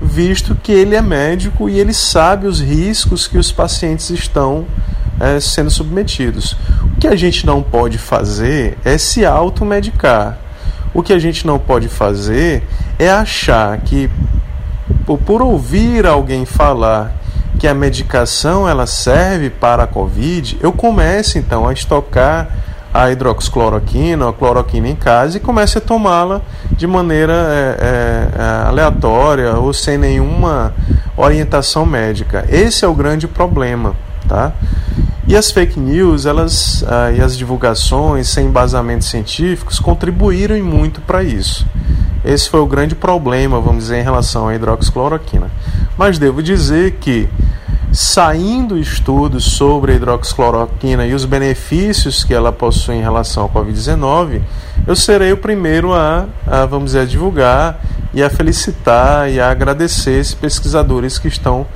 visto 0.07 0.55
que 0.55 0.73
ele 0.73 0.95
é 0.95 1.03
médico 1.03 1.69
e 1.69 1.79
ele 1.79 1.93
sabe 1.93 2.47
os 2.47 2.61
riscos 2.61 3.27
que 3.27 3.37
os 3.37 3.53
pacientes 3.53 4.09
estão 4.11 4.65
é, 5.21 5.39
sendo 5.41 5.71
submetidos. 5.71 6.57
O 6.97 7.01
que 7.01 7.09
a 7.09 7.17
gente 7.17 7.45
não 7.45 7.63
pode 7.63 7.99
fazer 7.99 8.79
é 8.85 8.97
se 8.97 9.25
automedicar. 9.25 10.39
O 10.95 11.03
que 11.03 11.13
a 11.13 11.19
gente 11.19 11.47
não 11.47 11.59
pode 11.59 11.89
fazer 11.89 12.63
é 12.99 13.11
achar 13.11 13.77
que 13.79 14.11
por 15.25 15.43
ouvir 15.43 16.07
alguém 16.07 16.47
falar 16.47 17.15
que 17.59 17.67
a 17.67 17.75
medicação 17.75 18.69
ela 18.69 18.87
serve 18.87 19.51
para 19.51 19.85
a 19.85 19.87
Covid, 19.87 20.59
eu 20.61 20.73
comece 20.73 21.39
então 21.39 21.67
a 21.67 21.73
estocar 21.73 22.49
a 22.97 23.11
hidroxicloroquina 23.11 24.29
a 24.29 24.33
cloroquina 24.33 24.89
em 24.89 24.97
casa 24.97 25.37
e 25.37 25.41
comece 25.41 25.79
a 25.79 25.81
tomá-la 25.81 26.41
de 26.73 26.87
maneira 26.87 27.33
é, 27.33 27.77
é, 27.79 28.41
é, 28.41 28.69
aleatória 28.69 29.55
ou 29.55 29.73
sem 29.73 29.99
nenhuma 29.99 30.75
orientação 31.17 31.85
médica. 31.85 32.47
Esse 32.49 32.85
é 32.85 32.89
o 32.89 32.95
grande 32.95 33.27
problema, 33.29 33.95
tá? 34.27 34.53
E 35.29 35.37
as 35.37 35.51
fake 35.51 35.79
news, 35.79 36.25
elas 36.25 36.85
ah, 36.87 37.11
e 37.11 37.21
as 37.21 37.37
divulgações 37.37 38.29
sem 38.29 38.47
embasamentos 38.47 39.09
científicos 39.09 39.79
contribuíram 39.79 40.63
muito 40.63 41.01
para 41.01 41.23
isso. 41.23 41.67
Esse 42.25 42.49
foi 42.49 42.61
o 42.61 42.67
grande 42.67 42.95
problema, 42.95 43.61
vamos 43.61 43.85
dizer, 43.85 43.99
em 43.99 44.03
relação 44.03 44.49
à 44.49 44.55
hidroxicloroquina. 44.55 45.51
Mas 45.99 46.19
devo 46.19 46.43
dizer 46.43 46.93
que 47.01 47.29
saindo 47.97 48.77
estudos 48.77 49.57
sobre 49.57 49.93
a 49.93 49.95
hidroxicloroquina 49.95 51.07
e 51.07 51.15
os 51.15 51.25
benefícios 51.25 52.23
que 52.23 52.35
ela 52.35 52.53
possui 52.53 52.97
em 52.97 53.01
relação 53.01 53.45
ao 53.45 53.49
Covid-19, 53.49 54.43
eu 54.87 54.95
serei 54.95 55.33
o 55.33 55.39
primeiro 55.39 55.95
a, 55.95 56.29
a, 56.47 56.67
vamos 56.67 56.91
dizer, 56.91 57.01
a 57.01 57.05
divulgar 57.07 57.81
e 58.13 58.23
a 58.23 58.29
felicitar 58.29 59.31
e 59.31 59.41
a 59.41 59.51
agradecer 59.51 60.21
esses 60.21 60.35
pesquisadores 60.35 61.19
que 61.19 61.29
estão 61.29 61.67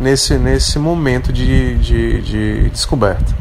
nesse, 0.00 0.36
nesse 0.36 0.80
momento 0.80 1.32
de, 1.32 1.78
de, 1.78 2.22
de 2.22 2.70
descoberta. 2.70 3.32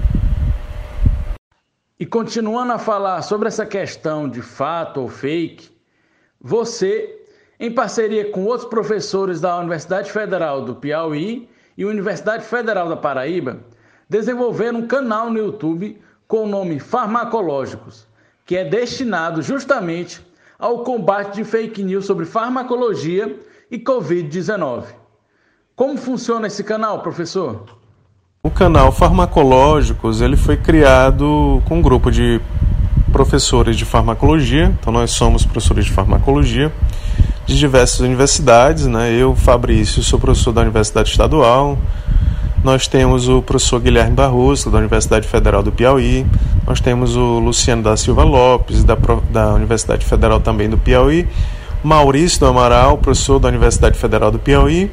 E 1.99 2.05
continuando 2.05 2.71
a 2.71 2.77
falar 2.77 3.23
sobre 3.23 3.47
essa 3.47 3.65
questão 3.65 4.29
de 4.29 4.43
fato 4.43 5.01
ou 5.01 5.09
fake, 5.09 5.71
você, 6.39 7.19
em 7.59 7.71
parceria 7.71 8.29
com 8.29 8.45
outros 8.45 8.69
professores 8.69 9.41
da 9.41 9.57
Universidade 9.57 10.11
Federal 10.11 10.63
do 10.63 10.75
Piauí, 10.75 11.49
e 11.77 11.85
Universidade 11.85 12.43
Federal 12.43 12.89
da 12.89 12.97
Paraíba 12.97 13.59
desenvolveram 14.09 14.79
um 14.79 14.87
canal 14.87 15.29
no 15.29 15.37
YouTube 15.37 16.01
com 16.27 16.43
o 16.43 16.47
nome 16.47 16.79
Farmacológicos, 16.79 18.07
que 18.45 18.57
é 18.57 18.65
destinado 18.65 19.41
justamente 19.41 20.25
ao 20.57 20.83
combate 20.83 21.35
de 21.35 21.43
fake 21.43 21.83
news 21.83 22.05
sobre 22.05 22.25
farmacologia 22.25 23.39
e 23.69 23.77
Covid-19. 23.77 24.85
Como 25.75 25.97
funciona 25.97 26.47
esse 26.47 26.63
canal, 26.63 27.01
professor? 27.01 27.63
O 28.41 28.49
canal 28.49 28.91
Farmacológicos 28.91 30.21
ele 30.21 30.35
foi 30.35 30.57
criado 30.57 31.61
com 31.67 31.77
um 31.77 31.81
grupo 31.81 32.09
de 32.09 32.41
professores 33.11 33.75
de 33.75 33.85
farmacologia, 33.85 34.75
então 34.79 34.91
nós 34.91 35.11
somos 35.11 35.45
professores 35.45 35.85
de 35.85 35.91
farmacologia 35.91 36.71
de 37.47 37.57
diversas 37.57 38.01
universidades, 38.01 38.85
né? 38.85 39.11
Eu, 39.13 39.33
Fabrício, 39.33 40.03
sou 40.03 40.19
professor 40.19 40.51
da 40.51 40.61
Universidade 40.61 41.09
Estadual. 41.09 41.77
Nós 42.61 42.87
temos 42.87 43.29
o 43.29 43.41
professor 43.41 43.79
Guilherme 43.79 44.13
Barroso, 44.13 44.69
da 44.69 44.77
Universidade 44.77 45.25
Federal 45.25 45.63
do 45.63 45.71
Piauí. 45.71 46.25
Nós 46.65 46.81
temos 46.81 47.15
o 47.15 47.39
Luciano 47.39 47.81
da 47.81 47.95
Silva 47.95 48.25
Lopes, 48.25 48.83
da, 48.83 48.97
da 49.31 49.53
Universidade 49.53 50.05
Federal 50.05 50.41
também 50.41 50.69
do 50.69 50.77
Piauí. 50.77 51.25
Maurício 51.81 52.41
do 52.41 52.47
Amaral, 52.47 52.97
professor 52.97 53.39
da 53.39 53.47
Universidade 53.47 53.97
Federal 53.97 54.29
do 54.29 54.39
Piauí. 54.39 54.91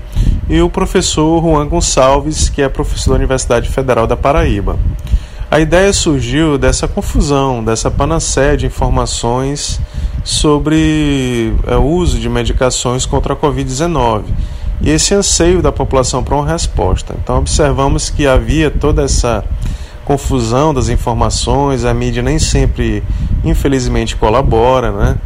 E 0.49 0.61
o 0.61 0.71
professor 0.71 1.43
Juan 1.43 1.67
Gonçalves, 1.67 2.49
que 2.49 2.63
é 2.63 2.69
professor 2.69 3.11
da 3.11 3.17
Universidade 3.17 3.69
Federal 3.69 4.07
da 4.07 4.17
Paraíba. 4.17 4.79
A 5.55 5.61
ideia 5.61 5.93
surgiu 5.93 6.59
dessa 6.59 6.89
confusão, 6.89 7.63
dessa 7.63 7.89
panaceia 7.89 8.57
de 8.57 8.67
informações 8.67 9.81
sobre 10.25 11.55
é, 11.69 11.77
o 11.77 11.85
uso 11.85 12.19
de 12.19 12.29
medicações 12.29 13.07
contra 13.07 13.35
a 13.35 13.37
Covid-19 13.37 14.25
e 14.81 14.91
esse 14.91 15.15
anseio 15.15 15.63
da 15.63 15.71
população 15.71 16.25
para 16.25 16.35
uma 16.35 16.45
resposta. 16.45 17.15
Então, 17.23 17.39
observamos 17.39 18.11
que 18.11 18.27
havia 18.27 18.69
toda 18.69 19.05
essa 19.05 19.45
confusão 20.05 20.75
das 20.75 20.89
informações, 20.89 21.85
a 21.85 21.95
mídia 21.95 22.21
nem 22.21 22.41
sempre, 22.41 23.05
infelizmente, 23.45 24.17
colabora, 24.17 24.91
né? 24.91 25.17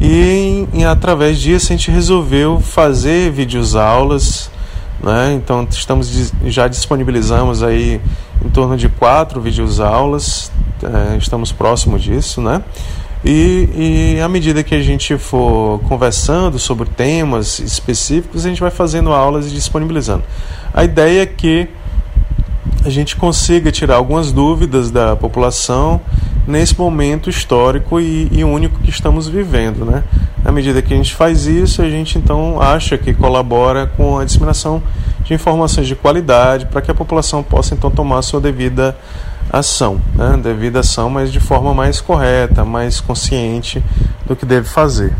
E, 0.00 0.68
e 0.72 0.84
através 0.84 1.36
disso 1.36 1.72
a 1.72 1.76
gente 1.76 1.90
resolveu 1.90 2.60
fazer 2.60 3.32
vídeos 3.32 3.74
aulas, 3.74 4.52
né? 5.02 5.34
Então 5.34 5.66
estamos 5.70 6.32
já 6.46 6.68
disponibilizamos 6.68 7.62
aí 7.62 8.00
em 8.44 8.48
torno 8.48 8.76
de 8.76 8.88
quatro 8.88 9.40
vídeos 9.40 9.80
aulas, 9.80 10.50
é, 10.82 11.16
estamos 11.16 11.52
próximos 11.52 12.02
disso, 12.02 12.40
né? 12.40 12.62
E, 13.24 14.16
e 14.16 14.20
à 14.20 14.28
medida 14.28 14.62
que 14.62 14.74
a 14.74 14.82
gente 14.82 15.18
for 15.18 15.80
conversando 15.80 16.58
sobre 16.58 16.88
temas 16.88 17.58
específicos, 17.58 18.46
a 18.46 18.48
gente 18.48 18.60
vai 18.60 18.70
fazendo 18.70 19.12
aulas 19.12 19.48
e 19.48 19.50
disponibilizando. 19.50 20.22
A 20.72 20.84
ideia 20.84 21.22
é 21.22 21.26
que 21.26 21.68
a 22.84 22.90
gente 22.90 23.16
consiga 23.16 23.70
tirar 23.70 23.96
algumas 23.96 24.32
dúvidas 24.32 24.90
da 24.90 25.16
população 25.16 26.00
nesse 26.46 26.78
momento 26.78 27.28
histórico 27.28 28.00
e, 28.00 28.28
e, 28.32 28.42
único 28.42 28.78
que 28.80 28.88
estamos 28.88 29.28
vivendo, 29.28 29.84
né? 29.84 30.02
À 30.44 30.50
medida 30.50 30.80
que 30.80 30.94
a 30.94 30.96
gente 30.96 31.14
faz 31.14 31.46
isso, 31.46 31.82
a 31.82 31.90
gente 31.90 32.16
então 32.16 32.60
acha 32.60 32.96
que 32.96 33.12
colabora 33.12 33.86
com 33.86 34.18
a 34.18 34.24
disseminação 34.24 34.82
de 35.24 35.34
informações 35.34 35.86
de 35.86 35.94
qualidade 35.94 36.66
para 36.66 36.80
que 36.80 36.90
a 36.90 36.94
população 36.94 37.42
possa 37.42 37.74
então 37.74 37.90
tomar 37.90 38.18
a 38.18 38.22
sua 38.22 38.40
devida 38.40 38.96
ação, 39.52 40.00
né? 40.14 40.38
devida 40.42 40.80
ação, 40.80 41.10
mas 41.10 41.30
de 41.30 41.40
forma 41.40 41.74
mais 41.74 42.00
correta, 42.00 42.64
mais 42.64 43.00
consciente 43.00 43.82
do 44.26 44.34
que 44.34 44.46
deve 44.46 44.68
fazer. 44.68 45.12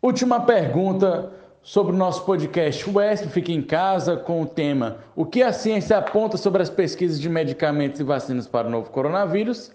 Última 0.00 0.40
pergunta 0.40 1.30
sobre 1.62 1.92
o 1.92 1.96
nosso 1.96 2.24
podcast. 2.24 2.88
O 2.88 3.00
ESP 3.00 3.28
fica 3.28 3.52
em 3.52 3.62
casa 3.62 4.16
com 4.16 4.42
o 4.42 4.46
tema 4.46 4.98
O 5.14 5.24
que 5.24 5.42
a 5.42 5.52
ciência 5.52 5.98
aponta 5.98 6.36
sobre 6.36 6.62
as 6.62 6.70
pesquisas 6.70 7.20
de 7.20 7.28
medicamentos 7.28 8.00
e 8.00 8.04
vacinas 8.04 8.46
para 8.46 8.68
o 8.68 8.70
novo 8.70 8.90
coronavírus. 8.90 9.70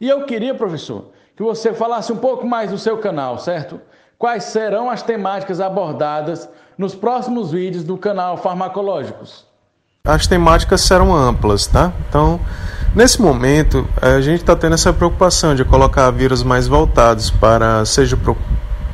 E 0.00 0.08
eu 0.08 0.24
queria, 0.24 0.54
professor, 0.54 1.10
que 1.36 1.42
você 1.42 1.72
falasse 1.72 2.12
um 2.12 2.16
pouco 2.16 2.46
mais 2.46 2.70
do 2.70 2.78
seu 2.78 2.98
canal, 2.98 3.38
certo? 3.38 3.80
Quais 4.18 4.44
serão 4.44 4.90
as 4.90 5.02
temáticas 5.02 5.60
abordadas 5.60 6.48
nos 6.76 6.94
próximos 6.94 7.52
vídeos 7.52 7.84
do 7.84 7.96
canal 7.96 8.36
Farmacológicos? 8.36 9.50
as 10.04 10.26
temáticas 10.26 10.80
serão 10.80 11.14
amplas, 11.14 11.66
tá? 11.66 11.92
Então, 12.08 12.40
nesse 12.94 13.20
momento, 13.20 13.86
a 14.00 14.20
gente 14.20 14.40
está 14.40 14.56
tendo 14.56 14.74
essa 14.74 14.92
preocupação 14.92 15.54
de 15.54 15.64
colocar 15.64 16.10
vírus 16.10 16.42
mais 16.42 16.66
voltados 16.66 17.30
para, 17.30 17.84
seja 17.84 18.18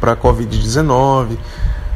para 0.01 0.12
a 0.12 0.16
Covid-19, 0.16 1.38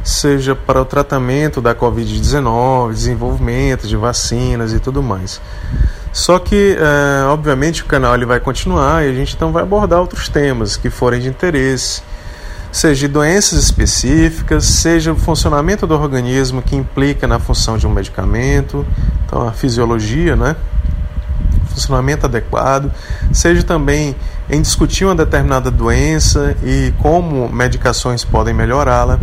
seja 0.03 0.55
para 0.55 0.81
o 0.81 0.85
tratamento 0.85 1.61
da 1.61 1.75
Covid-19, 1.75 2.93
desenvolvimento 2.93 3.87
de 3.87 3.95
vacinas 3.95 4.73
e 4.73 4.79
tudo 4.79 5.01
mais. 5.01 5.41
Só 6.11 6.39
que, 6.39 6.77
é, 6.77 7.25
obviamente, 7.25 7.83
o 7.83 7.85
canal 7.85 8.15
ele 8.15 8.25
vai 8.25 8.39
continuar 8.39 9.05
e 9.05 9.09
a 9.09 9.13
gente 9.13 9.35
então 9.35 9.51
vai 9.51 9.63
abordar 9.63 9.99
outros 9.99 10.27
temas 10.27 10.75
que 10.75 10.89
forem 10.89 11.21
de 11.21 11.29
interesse 11.29 12.01
seja 12.71 13.01
de 13.01 13.07
doenças 13.09 13.59
específicas, 13.59 14.63
seja 14.65 15.11
o 15.11 15.15
funcionamento 15.15 15.85
do 15.85 15.93
organismo 15.93 16.61
que 16.61 16.75
implica 16.75 17.27
na 17.27 17.37
função 17.37 17.77
de 17.77 17.85
um 17.85 17.89
medicamento, 17.89 18.85
então 19.25 19.45
a 19.47 19.51
fisiologia, 19.51 20.35
né? 20.35 20.55
funcionamento 21.67 22.25
adequado, 22.25 22.91
seja 23.31 23.63
também 23.63 24.15
em 24.49 24.61
discutir 24.61 25.05
uma 25.05 25.15
determinada 25.15 25.71
doença 25.71 26.55
e 26.63 26.93
como 26.99 27.49
medicações 27.49 28.23
podem 28.23 28.53
melhorá-la. 28.53 29.19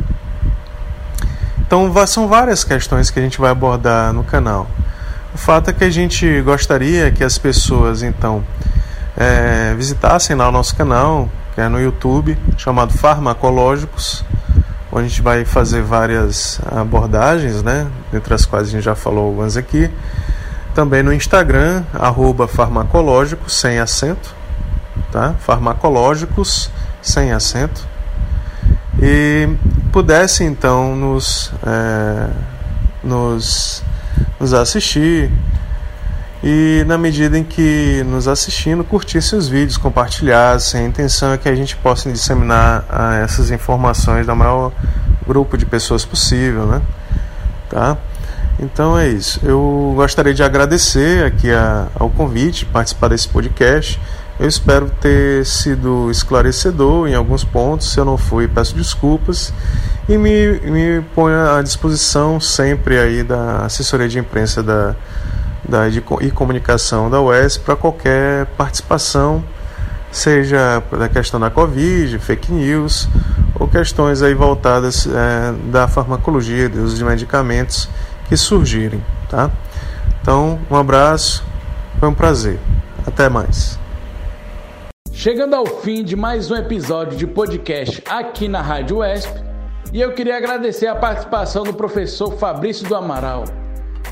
Então, 1.68 1.92
são 2.06 2.26
várias 2.26 2.64
questões 2.64 3.10
que 3.10 3.18
a 3.18 3.22
gente 3.22 3.38
vai 3.38 3.50
abordar 3.50 4.10
no 4.14 4.24
canal. 4.24 4.66
O 5.34 5.36
fato 5.36 5.68
é 5.68 5.72
que 5.74 5.84
a 5.84 5.90
gente 5.90 6.40
gostaria 6.40 7.10
que 7.10 7.22
as 7.22 7.36
pessoas, 7.36 8.02
então, 8.02 8.42
é, 9.14 9.74
visitassem 9.74 10.34
lá 10.34 10.48
o 10.48 10.50
nosso 10.50 10.74
canal, 10.74 11.28
que 11.54 11.60
é 11.60 11.68
no 11.68 11.78
YouTube, 11.78 12.38
chamado 12.56 12.94
Farmacológicos, 12.94 14.24
onde 14.90 15.04
a 15.04 15.08
gente 15.08 15.20
vai 15.20 15.44
fazer 15.44 15.82
várias 15.82 16.58
abordagens, 16.74 17.62
né, 17.62 17.86
entre 18.14 18.32
as 18.32 18.46
quais 18.46 18.68
a 18.68 18.70
gente 18.70 18.84
já 18.84 18.94
falou 18.94 19.26
algumas 19.26 19.54
aqui. 19.54 19.90
Também 20.74 21.02
no 21.02 21.12
Instagram, 21.12 21.84
arroba 21.92 22.48
farmacológicos, 22.48 23.60
sem 23.60 23.78
acento, 23.78 24.34
tá? 25.12 25.34
Farmacológicos, 25.40 26.70
sem 27.02 27.30
acento. 27.30 27.86
E 29.02 29.50
pudesse 29.92 30.44
então 30.44 30.94
nos, 30.94 31.52
é, 31.66 32.30
nos, 33.02 33.82
nos 34.38 34.54
assistir, 34.54 35.30
e 36.42 36.84
na 36.86 36.96
medida 36.96 37.36
em 37.36 37.42
que 37.42 38.02
nos 38.04 38.28
assistindo, 38.28 38.84
curtissem 38.84 39.38
os 39.38 39.48
vídeos, 39.48 39.76
compartilhassem. 39.76 40.84
A 40.84 40.86
intenção 40.86 41.32
é 41.32 41.38
que 41.38 41.48
a 41.48 41.54
gente 41.54 41.76
possa 41.76 42.10
disseminar 42.12 42.84
ah, 42.88 43.16
essas 43.16 43.50
informações 43.50 44.26
da 44.26 44.34
maior 44.34 44.72
grupo 45.26 45.58
de 45.58 45.66
pessoas 45.66 46.04
possível, 46.04 46.64
né? 46.66 46.80
Tá? 47.68 47.96
Então 48.60 48.96
é 48.96 49.08
isso. 49.08 49.40
Eu 49.42 49.94
gostaria 49.96 50.32
de 50.32 50.42
agradecer 50.42 51.24
aqui 51.24 51.50
a, 51.50 51.88
ao 51.98 52.08
convite, 52.08 52.64
participar 52.66 53.08
desse 53.08 53.28
podcast. 53.28 54.00
Eu 54.38 54.48
espero 54.48 54.88
ter 55.00 55.44
sido 55.44 56.10
esclarecedor 56.10 57.08
em 57.08 57.14
alguns 57.14 57.42
pontos. 57.42 57.92
Se 57.92 57.98
eu 57.98 58.04
não 58.04 58.16
fui, 58.16 58.46
peço 58.46 58.74
desculpas 58.76 59.52
e 60.08 60.16
me, 60.16 60.60
me 60.60 61.02
ponho 61.14 61.50
à 61.50 61.60
disposição 61.60 62.40
sempre 62.40 62.98
aí 62.98 63.22
da 63.22 63.66
assessoria 63.66 64.08
de 64.08 64.18
imprensa 64.18 64.62
da, 64.62 64.94
da 65.68 65.88
de, 65.88 66.02
e 66.20 66.30
comunicação 66.30 67.10
da 67.10 67.20
UES 67.20 67.58
para 67.58 67.76
qualquer 67.76 68.46
participação, 68.56 69.44
seja 70.10 70.82
da 70.90 71.08
questão 71.08 71.38
da 71.38 71.50
Covid, 71.50 72.18
fake 72.20 72.50
news 72.50 73.08
ou 73.58 73.68
questões 73.68 74.22
aí 74.22 74.34
voltadas 74.34 75.06
é, 75.06 75.52
da 75.70 75.86
farmacologia, 75.88 76.68
dos 76.68 76.96
de 76.96 77.04
medicamentos 77.04 77.88
que 78.28 78.36
surgirem, 78.36 79.02
tá? 79.28 79.50
Então, 80.22 80.58
um 80.70 80.76
abraço, 80.76 81.44
foi 81.98 82.08
um 82.08 82.14
prazer. 82.14 82.58
Até 83.06 83.28
mais. 83.28 83.78
Chegando 85.18 85.54
ao 85.54 85.66
fim 85.66 86.04
de 86.04 86.14
mais 86.14 86.48
um 86.48 86.54
episódio 86.54 87.18
de 87.18 87.26
podcast 87.26 88.00
aqui 88.08 88.46
na 88.46 88.62
Rádio 88.62 89.02
ESP, 89.02 89.42
e 89.92 90.00
eu 90.00 90.14
queria 90.14 90.36
agradecer 90.36 90.86
a 90.86 90.94
participação 90.94 91.64
do 91.64 91.74
professor 91.74 92.38
Fabrício 92.38 92.88
do 92.88 92.94
Amaral. 92.94 93.42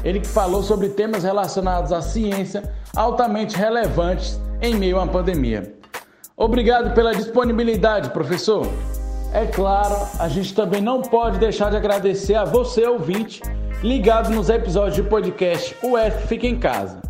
Ele 0.02 0.18
que 0.18 0.26
falou 0.26 0.64
sobre 0.64 0.88
temas 0.88 1.22
relacionados 1.22 1.92
à 1.92 2.02
ciência 2.02 2.74
altamente 2.96 3.56
relevantes 3.56 4.40
em 4.60 4.74
meio 4.74 4.98
à 4.98 5.06
pandemia. 5.06 5.76
Obrigado 6.36 6.92
pela 6.92 7.14
disponibilidade, 7.14 8.10
professor. 8.10 8.66
É 9.32 9.46
claro, 9.46 9.94
a 10.18 10.28
gente 10.28 10.56
também 10.56 10.82
não 10.82 11.02
pode 11.02 11.38
deixar 11.38 11.70
de 11.70 11.76
agradecer 11.76 12.34
a 12.34 12.44
você, 12.44 12.84
ouvinte, 12.84 13.40
ligado 13.80 14.30
nos 14.30 14.50
episódios 14.50 14.96
de 14.96 15.04
podcast 15.04 15.76
O 15.84 15.96
F 15.96 16.26
Fica 16.26 16.48
em 16.48 16.58
Casa. 16.58 17.00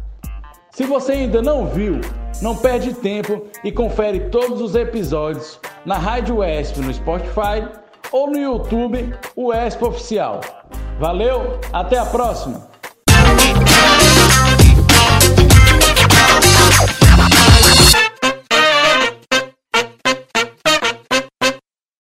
Se 0.77 0.85
você 0.85 1.13
ainda 1.13 1.41
não 1.41 1.67
viu, 1.67 2.03
não 2.43 2.55
perde 2.55 2.93
tempo 2.93 3.47
e 3.65 3.73
confere 3.73 4.29
todos 4.29 4.61
os 4.61 4.75
episódios 4.75 5.59
na 5.87 5.97
Rádio 5.97 6.45
ESP 6.45 6.81
no 6.81 6.93
Spotify 6.93 7.67
ou 8.13 8.31
no 8.31 8.39
YouTube, 8.39 9.11
o 9.35 9.55
ESP 9.55 9.83
Oficial. 9.83 10.43
Valeu, 11.01 11.59
até 11.73 11.97
a 11.97 12.05
próxima! 12.05 12.76